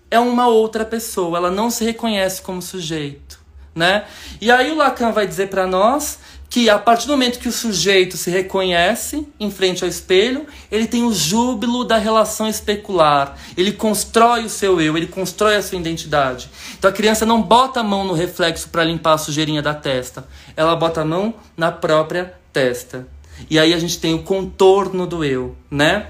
[0.10, 3.40] é uma outra pessoa, ela não se reconhece como sujeito,
[3.74, 4.06] né?
[4.40, 6.20] E aí o Lacan vai dizer para nós
[6.54, 10.86] que a partir do momento que o sujeito se reconhece em frente ao espelho, ele
[10.86, 13.36] tem o júbilo da relação especular.
[13.58, 16.48] Ele constrói o seu eu, ele constrói a sua identidade.
[16.78, 20.28] Então a criança não bota a mão no reflexo para limpar a sujeirinha da testa,
[20.56, 23.08] ela bota a mão na própria testa.
[23.50, 26.10] E aí a gente tem o contorno do eu, né?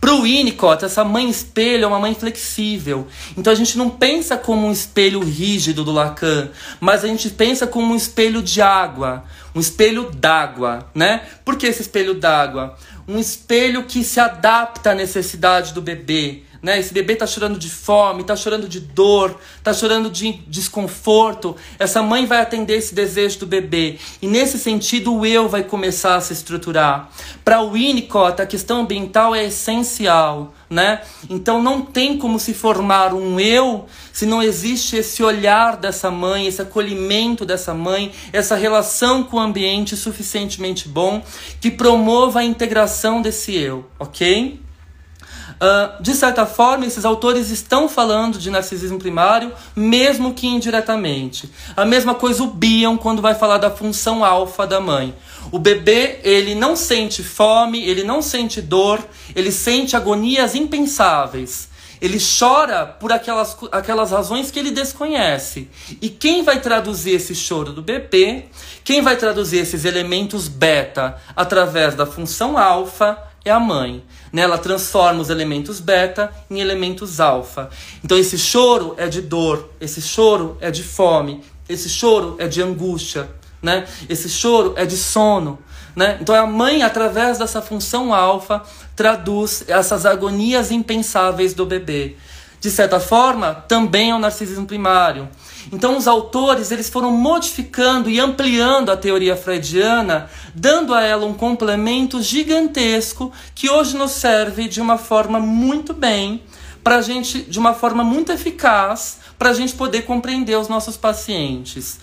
[0.00, 3.08] Para o Winnicott, essa mãe espelho é uma mãe flexível.
[3.36, 6.50] Então a gente não pensa como um espelho rígido do Lacan,
[6.80, 11.22] mas a gente pensa como um espelho de água, um espelho d'água, né?
[11.44, 12.76] Por que esse espelho d'água?
[13.08, 16.80] Um espelho que se adapta à necessidade do bebê, né?
[16.80, 21.54] Esse bebê está chorando de fome, está chorando de dor, está chorando de desconforto.
[21.78, 23.98] Essa mãe vai atender esse desejo do bebê.
[24.22, 27.10] E nesse sentido, o eu vai começar a se estruturar.
[27.44, 30.54] Para o Winnicott, a questão ambiental é essencial.
[30.70, 31.02] Né?
[31.28, 36.46] Então não tem como se formar um eu se não existe esse olhar dessa mãe,
[36.46, 41.22] esse acolhimento dessa mãe, essa relação com o ambiente suficientemente bom
[41.60, 44.63] que promova a integração desse eu, ok?
[45.54, 51.50] Uh, de certa forma, esses autores estão falando de narcisismo primário, mesmo que indiretamente.
[51.76, 55.14] A mesma coisa o Bion quando vai falar da função alfa da mãe.
[55.50, 59.00] O bebê, ele não sente fome, ele não sente dor,
[59.34, 61.68] ele sente agonias impensáveis.
[62.00, 65.70] Ele chora por aquelas, aquelas razões que ele desconhece.
[66.02, 68.46] E quem vai traduzir esse choro do bebê,
[68.82, 74.02] quem vai traduzir esses elementos beta através da função alfa, é a mãe.
[74.34, 74.42] Né?
[74.42, 77.70] Ela transforma os elementos beta em elementos alfa.
[78.02, 82.60] Então esse choro é de dor, esse choro é de fome, esse choro é de
[82.60, 83.30] angústia,
[83.62, 83.86] né?
[84.08, 85.60] Esse choro é de sono,
[85.94, 86.18] né?
[86.20, 88.60] Então a mãe através dessa função alfa
[88.96, 92.16] traduz essas agonias impensáveis do bebê.
[92.60, 95.28] De certa forma, também é o narcisismo primário.
[95.72, 101.34] Então os autores eles foram modificando e ampliando a teoria freudiana, dando a ela um
[101.34, 106.42] complemento gigantesco que hoje nos serve de uma forma muito bem,
[106.82, 111.98] para gente, de uma forma muito eficaz, para a gente poder compreender os nossos pacientes.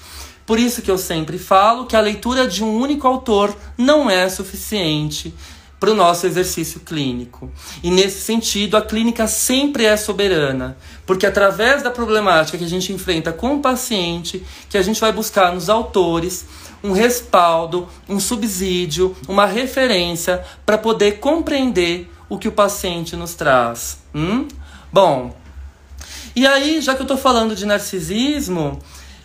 [0.45, 4.27] Por isso que eu sempre falo que a leitura de um único autor não é
[4.27, 5.33] suficiente
[5.81, 7.51] para o nosso exercício clínico.
[7.81, 10.77] E nesse sentido, a clínica sempre é soberana,
[11.07, 15.11] porque através da problemática que a gente enfrenta com o paciente, que a gente vai
[15.11, 16.45] buscar nos autores
[16.83, 23.97] um respaldo, um subsídio, uma referência para poder compreender o que o paciente nos traz.
[24.13, 24.47] Hum?
[24.93, 25.35] Bom,
[26.35, 28.79] e aí, já que eu estou falando de narcisismo,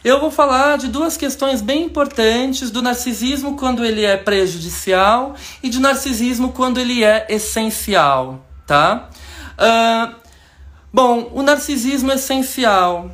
[0.08, 5.68] eu vou falar de duas questões bem importantes do narcisismo quando ele é prejudicial e
[5.68, 9.08] de narcisismo quando ele é essencial, tá?
[9.58, 10.26] Uh,
[10.96, 13.10] Bom, o narcisismo essencial.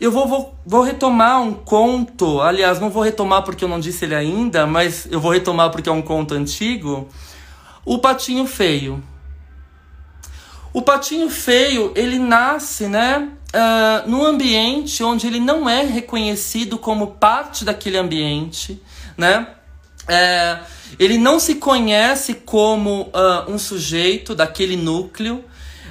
[0.00, 4.04] Eu vou, vou, vou retomar um conto, aliás, não vou retomar porque eu não disse
[4.04, 7.08] ele ainda, mas eu vou retomar porque é um conto antigo.
[7.84, 9.00] O Patinho Feio.
[10.76, 17.12] O Patinho Feio, ele nasce, né, uh, num ambiente onde ele não é reconhecido como
[17.12, 18.82] parte daquele ambiente,
[19.16, 19.48] né?
[20.06, 20.58] É,
[20.98, 25.42] ele não se conhece como uh, um sujeito daquele núcleo.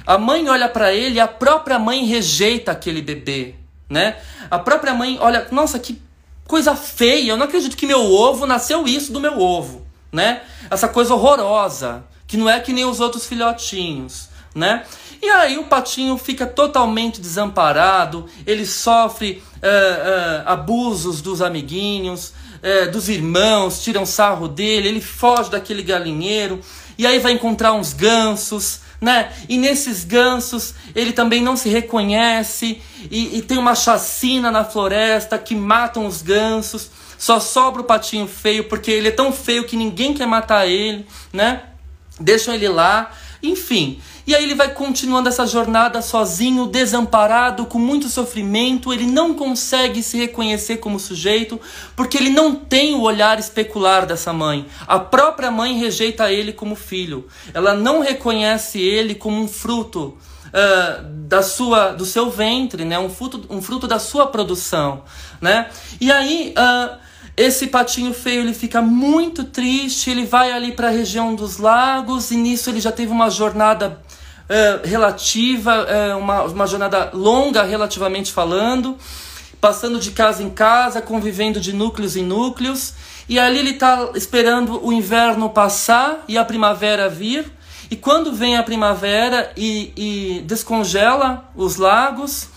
[0.06, 3.56] A mãe olha para ele, a própria mãe rejeita aquele bebê,
[3.90, 4.18] né?
[4.48, 6.00] A própria mãe olha, nossa, que
[6.46, 10.42] coisa feia, eu não acredito que meu ovo nasceu isso do meu ovo, né?
[10.70, 14.84] Essa coisa horrorosa, que não é que nem os outros filhotinhos, né?
[15.22, 22.32] E aí o patinho fica totalmente desamparado, ele sofre uh, uh, abusos dos amiguinhos,
[22.62, 26.60] uh, dos irmãos, tiram sarro dele, ele foge daquele galinheiro,
[26.98, 29.30] e aí vai encontrar uns gansos, né?
[29.48, 32.80] E nesses gansos ele também não se reconhece
[33.10, 36.90] e, e, tem uma chacina na floresta que matam os gansos.
[37.18, 41.06] Só sobra o patinho feio porque ele é tão feio que ninguém quer matar ele,
[41.32, 41.62] né?
[42.18, 44.00] Deixam ele lá, enfim.
[44.26, 48.92] E aí ele vai continuando essa jornada sozinho, desamparado, com muito sofrimento.
[48.92, 51.60] Ele não consegue se reconhecer como sujeito
[51.94, 54.66] porque ele não tem o olhar especular dessa mãe.
[54.86, 57.28] A própria mãe rejeita ele como filho.
[57.54, 60.18] Ela não reconhece ele como um fruto.
[60.46, 62.98] Uh, da sua, do seu ventre, né?
[62.98, 65.02] um, fruto, um fruto da sua produção.
[65.38, 65.68] Né?
[66.00, 66.96] E aí, uh,
[67.36, 72.30] esse patinho feio ele fica muito triste, ele vai ali para a região dos lagos
[72.30, 74.00] e nisso ele já teve uma jornada
[74.48, 78.96] uh, relativa, uh, uma, uma jornada longa relativamente falando,
[79.60, 82.94] passando de casa em casa, convivendo de núcleos em núcleos.
[83.28, 87.50] E ali ele está esperando o inverno passar e a primavera vir.
[87.90, 92.48] E quando vem a primavera e, e descongela os lagos,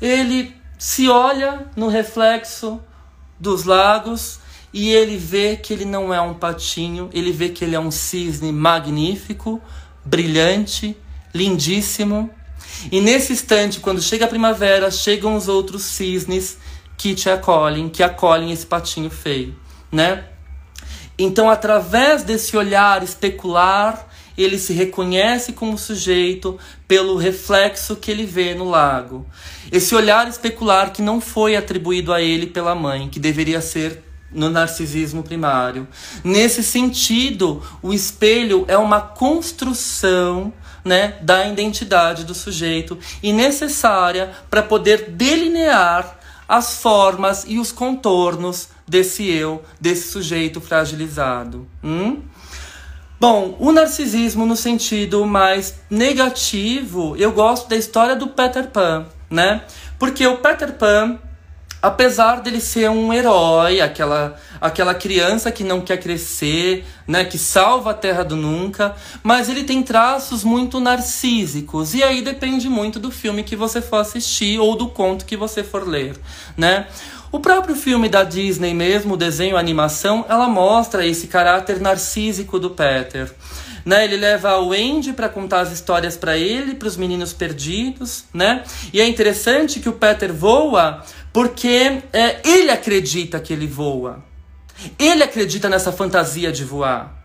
[0.00, 2.80] ele se olha no reflexo
[3.38, 4.40] dos lagos
[4.72, 7.90] e ele vê que ele não é um patinho, ele vê que ele é um
[7.90, 9.60] cisne magnífico,
[10.04, 10.96] brilhante,
[11.34, 12.30] lindíssimo.
[12.90, 16.58] E nesse instante, quando chega a primavera, chegam os outros cisnes
[16.96, 19.56] que te acolhem, que acolhem esse patinho feio,
[19.90, 20.24] né?
[21.18, 24.06] Então, através desse olhar especular,
[24.36, 26.58] ele se reconhece como sujeito
[26.88, 29.26] pelo reflexo que ele vê no lago.
[29.70, 34.02] Esse olhar especular que não foi atribuído a ele pela mãe, que deveria ser
[34.32, 35.86] no narcisismo primário.
[36.22, 40.52] Nesse sentido, o espelho é uma construção
[40.84, 46.18] né, da identidade do sujeito e necessária para poder delinear
[46.48, 51.68] as formas e os contornos desse eu, desse sujeito fragilizado.
[51.82, 52.22] Hum?
[53.20, 59.62] Bom, o narcisismo no sentido mais negativo, eu gosto da história do Peter Pan, né?
[59.98, 61.18] Porque o Peter Pan
[61.82, 67.92] apesar dele ser um herói, aquela aquela criança que não quer crescer, né, que salva
[67.92, 71.94] a Terra do nunca, mas ele tem traços muito narcísicos.
[71.94, 75.64] E aí depende muito do filme que você for assistir ou do conto que você
[75.64, 76.14] for ler,
[76.56, 76.86] né?
[77.32, 82.58] O próprio filme da Disney mesmo, o desenho, a animação, ela mostra esse caráter narcísico
[82.58, 83.32] do Peter.
[83.84, 84.04] Né?
[84.04, 88.62] Ele leva o Andy para contar as histórias para ele, para os meninos perdidos, né?
[88.92, 94.22] E é interessante que o Peter voa porque é, ele acredita que ele voa.
[94.98, 97.20] Ele acredita nessa fantasia de voar.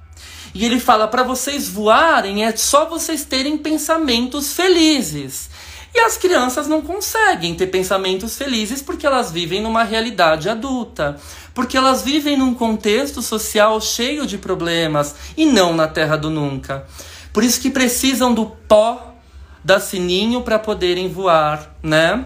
[0.53, 5.49] E ele fala: para vocês voarem é só vocês terem pensamentos felizes.
[5.95, 11.15] E as crianças não conseguem ter pensamentos felizes porque elas vivem numa realidade adulta,
[11.53, 16.85] porque elas vivem num contexto social cheio de problemas e não na terra do nunca.
[17.31, 19.15] Por isso que precisam do pó
[19.63, 22.25] da sininho para poderem voar, né?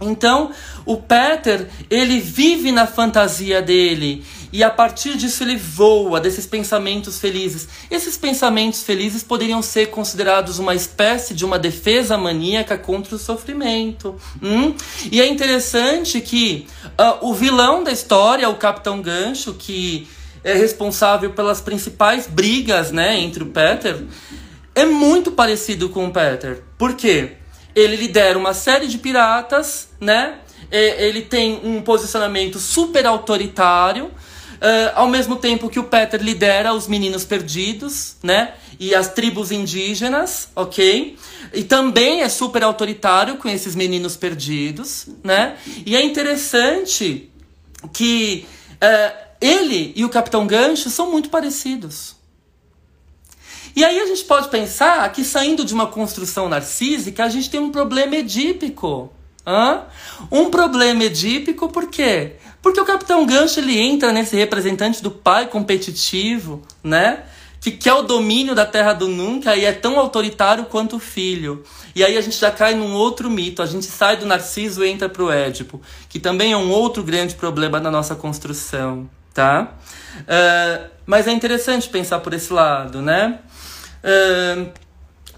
[0.00, 0.52] Então,
[0.86, 7.18] o Peter, ele vive na fantasia dele e a partir disso ele voa desses pensamentos
[7.18, 7.68] felizes.
[7.90, 14.16] Esses pensamentos felizes poderiam ser considerados uma espécie de uma defesa maníaca contra o sofrimento.
[14.42, 14.74] Hum?
[15.10, 16.66] E é interessante que
[16.98, 20.08] uh, o vilão da história, o Capitão Gancho, que
[20.42, 24.04] é responsável pelas principais brigas né, entre o Peter,
[24.74, 26.62] é muito parecido com o Peter.
[26.78, 27.36] Por quê?
[27.74, 30.38] ele lidera uma série de piratas, né?
[30.70, 34.10] Ele tem um posicionamento super autoritário,
[34.60, 38.54] uh, ao mesmo tempo que o Peter lidera os meninos perdidos, né?
[38.78, 41.18] E as tribos indígenas, ok?
[41.52, 45.56] E também é super autoritário com esses meninos perdidos, né?
[45.84, 47.30] E é interessante
[47.92, 48.46] que
[48.76, 52.16] uh, ele e o Capitão Gancho são muito parecidos.
[53.74, 57.60] E aí a gente pode pensar que saindo de uma construção narcísica, a gente tem
[57.60, 59.12] um problema edípico.
[59.46, 59.84] Hã?
[60.30, 62.36] Um problema edípico por quê?
[62.62, 67.24] Porque o Capitão Gancho ele entra nesse representante do pai competitivo, né?
[67.60, 71.64] Que quer o domínio da terra do nunca e é tão autoritário quanto o filho.
[71.94, 74.88] E aí a gente já cai num outro mito, a gente sai do Narciso e
[74.88, 79.74] entra pro Édipo, que também é um outro grande problema da nossa construção, tá?
[80.20, 83.40] Uh, mas é interessante pensar por esse lado, né?
[84.04, 84.70] Uh,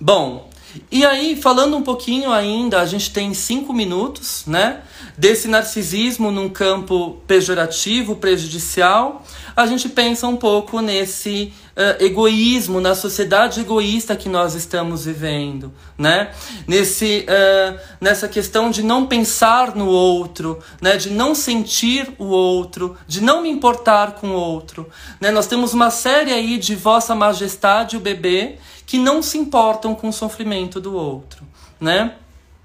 [0.00, 0.51] bom,
[0.90, 4.80] e aí, falando um pouquinho ainda, a gente tem cinco minutos, né?
[5.16, 9.22] Desse narcisismo num campo pejorativo, prejudicial,
[9.54, 15.72] a gente pensa um pouco nesse uh, egoísmo, na sociedade egoísta que nós estamos vivendo,
[15.98, 16.30] né?
[16.66, 20.96] Nesse, uh, nessa questão de não pensar no outro, né?
[20.96, 24.88] De não sentir o outro, de não me importar com o outro,
[25.20, 25.30] né?
[25.30, 30.08] Nós temos uma série aí de Vossa Majestade o Bebê que não se importam com
[30.08, 31.42] o sofrimento do outro,
[31.80, 32.14] né?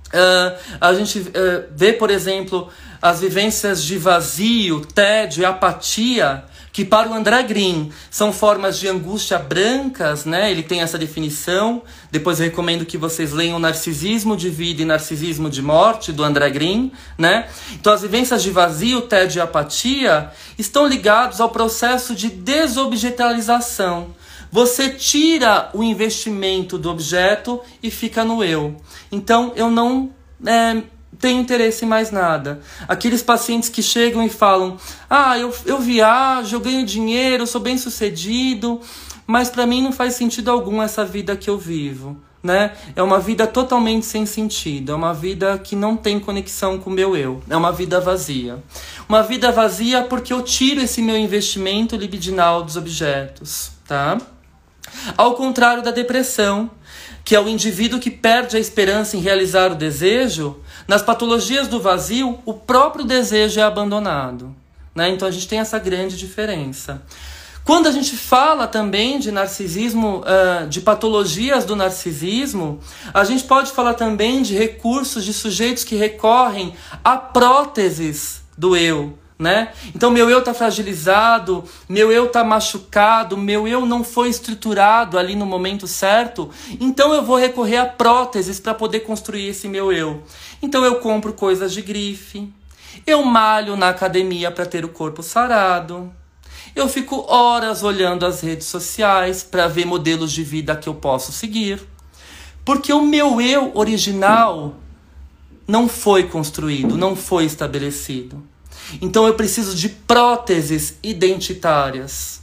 [0.08, 1.34] Uh, a gente uh,
[1.76, 2.70] vê, por exemplo,
[3.02, 8.88] as vivências de vazio, tédio e apatia, que para o André Green são formas de
[8.88, 10.52] angústia brancas, né?
[10.52, 11.82] Ele tem essa definição.
[12.12, 16.50] Depois eu recomendo que vocês leiam Narcisismo de Vida e Narcisismo de Morte, do André
[16.52, 17.50] Green, né?
[17.74, 24.16] Então as vivências de vazio, tédio e apatia estão ligados ao processo de desobjetalização
[24.52, 28.76] você tira o investimento do objeto e fica no eu.
[29.12, 30.12] Então eu não
[30.46, 30.82] é,
[31.20, 32.62] tenho interesse em mais nada.
[32.88, 34.78] Aqueles pacientes que chegam e falam:
[35.10, 38.80] Ah, eu, eu viajo, eu ganho dinheiro, eu sou bem sucedido,
[39.26, 42.18] mas para mim não faz sentido algum essa vida que eu vivo.
[42.42, 42.72] Né?
[42.96, 46.94] É uma vida totalmente sem sentido, é uma vida que não tem conexão com o
[46.94, 48.64] meu eu, é uma vida vazia.
[49.10, 54.18] Uma vida vazia porque eu tiro esse meu investimento libidinal dos objetos, tá?
[55.16, 56.72] Ao contrário da depressão,
[57.24, 61.80] que é o indivíduo que perde a esperança em realizar o desejo, nas patologias do
[61.80, 64.56] vazio, o próprio desejo é abandonado.
[64.96, 65.10] Né?
[65.10, 67.04] Então a gente tem essa grande diferença.
[67.68, 72.80] Quando a gente fala também de narcisismo, uh, de patologias do narcisismo,
[73.14, 76.74] a gente pode falar também de recursos de sujeitos que recorrem
[77.04, 79.72] a próteses do eu, né?
[79.94, 85.36] Então meu eu tá fragilizado, meu eu tá machucado, meu eu não foi estruturado ali
[85.36, 90.24] no momento certo, então eu vou recorrer a próteses para poder construir esse meu eu.
[90.62, 92.52] Então eu compro coisas de grife,
[93.06, 96.12] eu malho na academia para ter o corpo sarado.
[96.76, 101.32] Eu fico horas olhando as redes sociais para ver modelos de vida que eu posso
[101.32, 101.82] seguir.
[102.64, 104.76] Porque o meu eu original
[105.68, 108.44] não foi construído, não foi estabelecido.
[109.02, 112.42] Então eu preciso de próteses identitárias.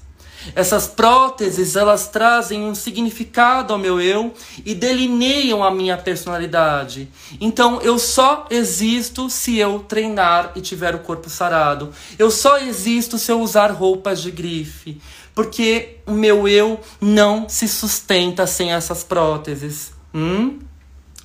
[0.55, 4.35] Essas próteses, elas trazem um significado ao meu eu
[4.65, 7.09] e delineiam a minha personalidade.
[7.41, 11.93] Então eu só existo se eu treinar e tiver o corpo sarado.
[12.19, 15.01] Eu só existo se eu usar roupas de grife,
[15.35, 19.93] porque o meu eu não se sustenta sem essas próteses.
[20.13, 20.59] Hum?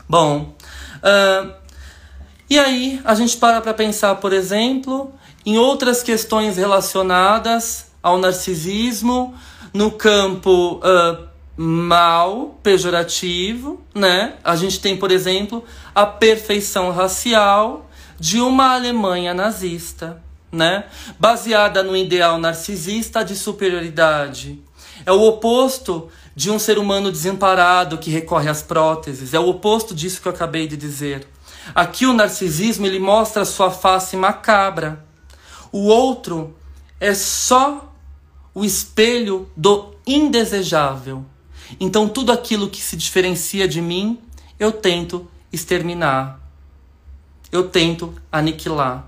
[0.07, 0.55] Bom,
[1.03, 1.58] uh,
[2.49, 5.13] e aí a gente para para pensar, por exemplo,
[5.45, 9.33] em outras questões relacionadas ao narcisismo
[9.73, 14.35] no campo uh, mal, pejorativo, né?
[14.43, 17.89] A gente tem, por exemplo, a perfeição racial
[18.19, 20.21] de uma Alemanha nazista,
[20.51, 20.85] né?
[21.19, 24.59] Baseada no ideal narcisista de superioridade.
[25.05, 29.33] É o oposto de um ser humano desamparado que recorre às próteses.
[29.33, 31.27] É o oposto disso que eu acabei de dizer.
[31.73, 35.05] Aqui o narcisismo ele mostra sua face macabra.
[35.71, 36.55] O outro
[36.99, 37.93] é só
[38.53, 41.25] o espelho do indesejável.
[41.79, 44.19] Então tudo aquilo que se diferencia de mim,
[44.59, 46.39] eu tento exterminar.
[47.51, 49.07] Eu tento aniquilar.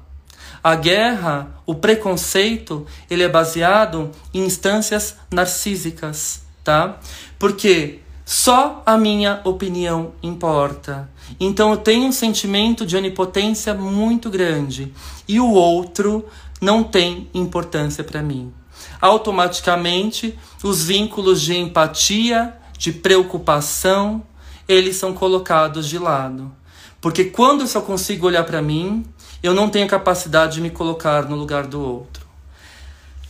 [0.63, 6.99] A guerra, o preconceito, ele é baseado em instâncias narcísicas, tá?
[7.39, 11.09] Porque só a minha opinião importa.
[11.39, 14.93] Então eu tenho um sentimento de onipotência muito grande
[15.27, 16.25] e o outro
[16.59, 18.53] não tem importância para mim.
[18.99, 24.23] Automaticamente, os vínculos de empatia, de preocupação,
[24.67, 26.51] eles são colocados de lado.
[26.99, 29.03] Porque quando eu só consigo olhar para mim,
[29.41, 32.27] eu não tenho capacidade de me colocar no lugar do outro.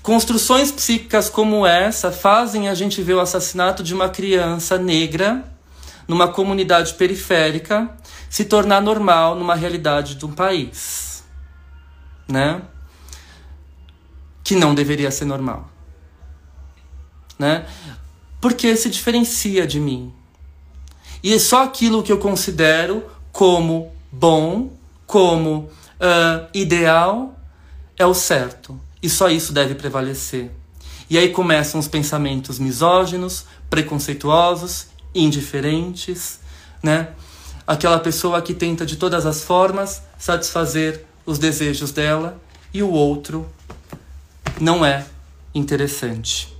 [0.03, 5.45] Construções psíquicas como essa fazem a gente ver o assassinato de uma criança negra
[6.11, 7.89] numa comunidade periférica
[8.29, 11.23] se tornar normal numa realidade de um país,
[12.27, 12.61] né?
[14.43, 15.69] Que não deveria ser normal,
[17.39, 17.65] né?
[18.41, 20.11] porque se diferencia de mim.
[21.23, 24.73] E é só aquilo que eu considero como bom,
[25.05, 27.39] como uh, ideal,
[27.97, 28.77] é o certo.
[29.01, 30.51] E só isso deve prevalecer.
[31.07, 36.39] E aí começam os pensamentos misóginos, preconceituosos, indiferentes,
[36.81, 37.09] né?
[37.65, 42.39] Aquela pessoa que tenta de todas as formas satisfazer os desejos dela
[42.73, 43.49] e o outro
[44.59, 45.05] não é
[45.53, 46.50] interessante.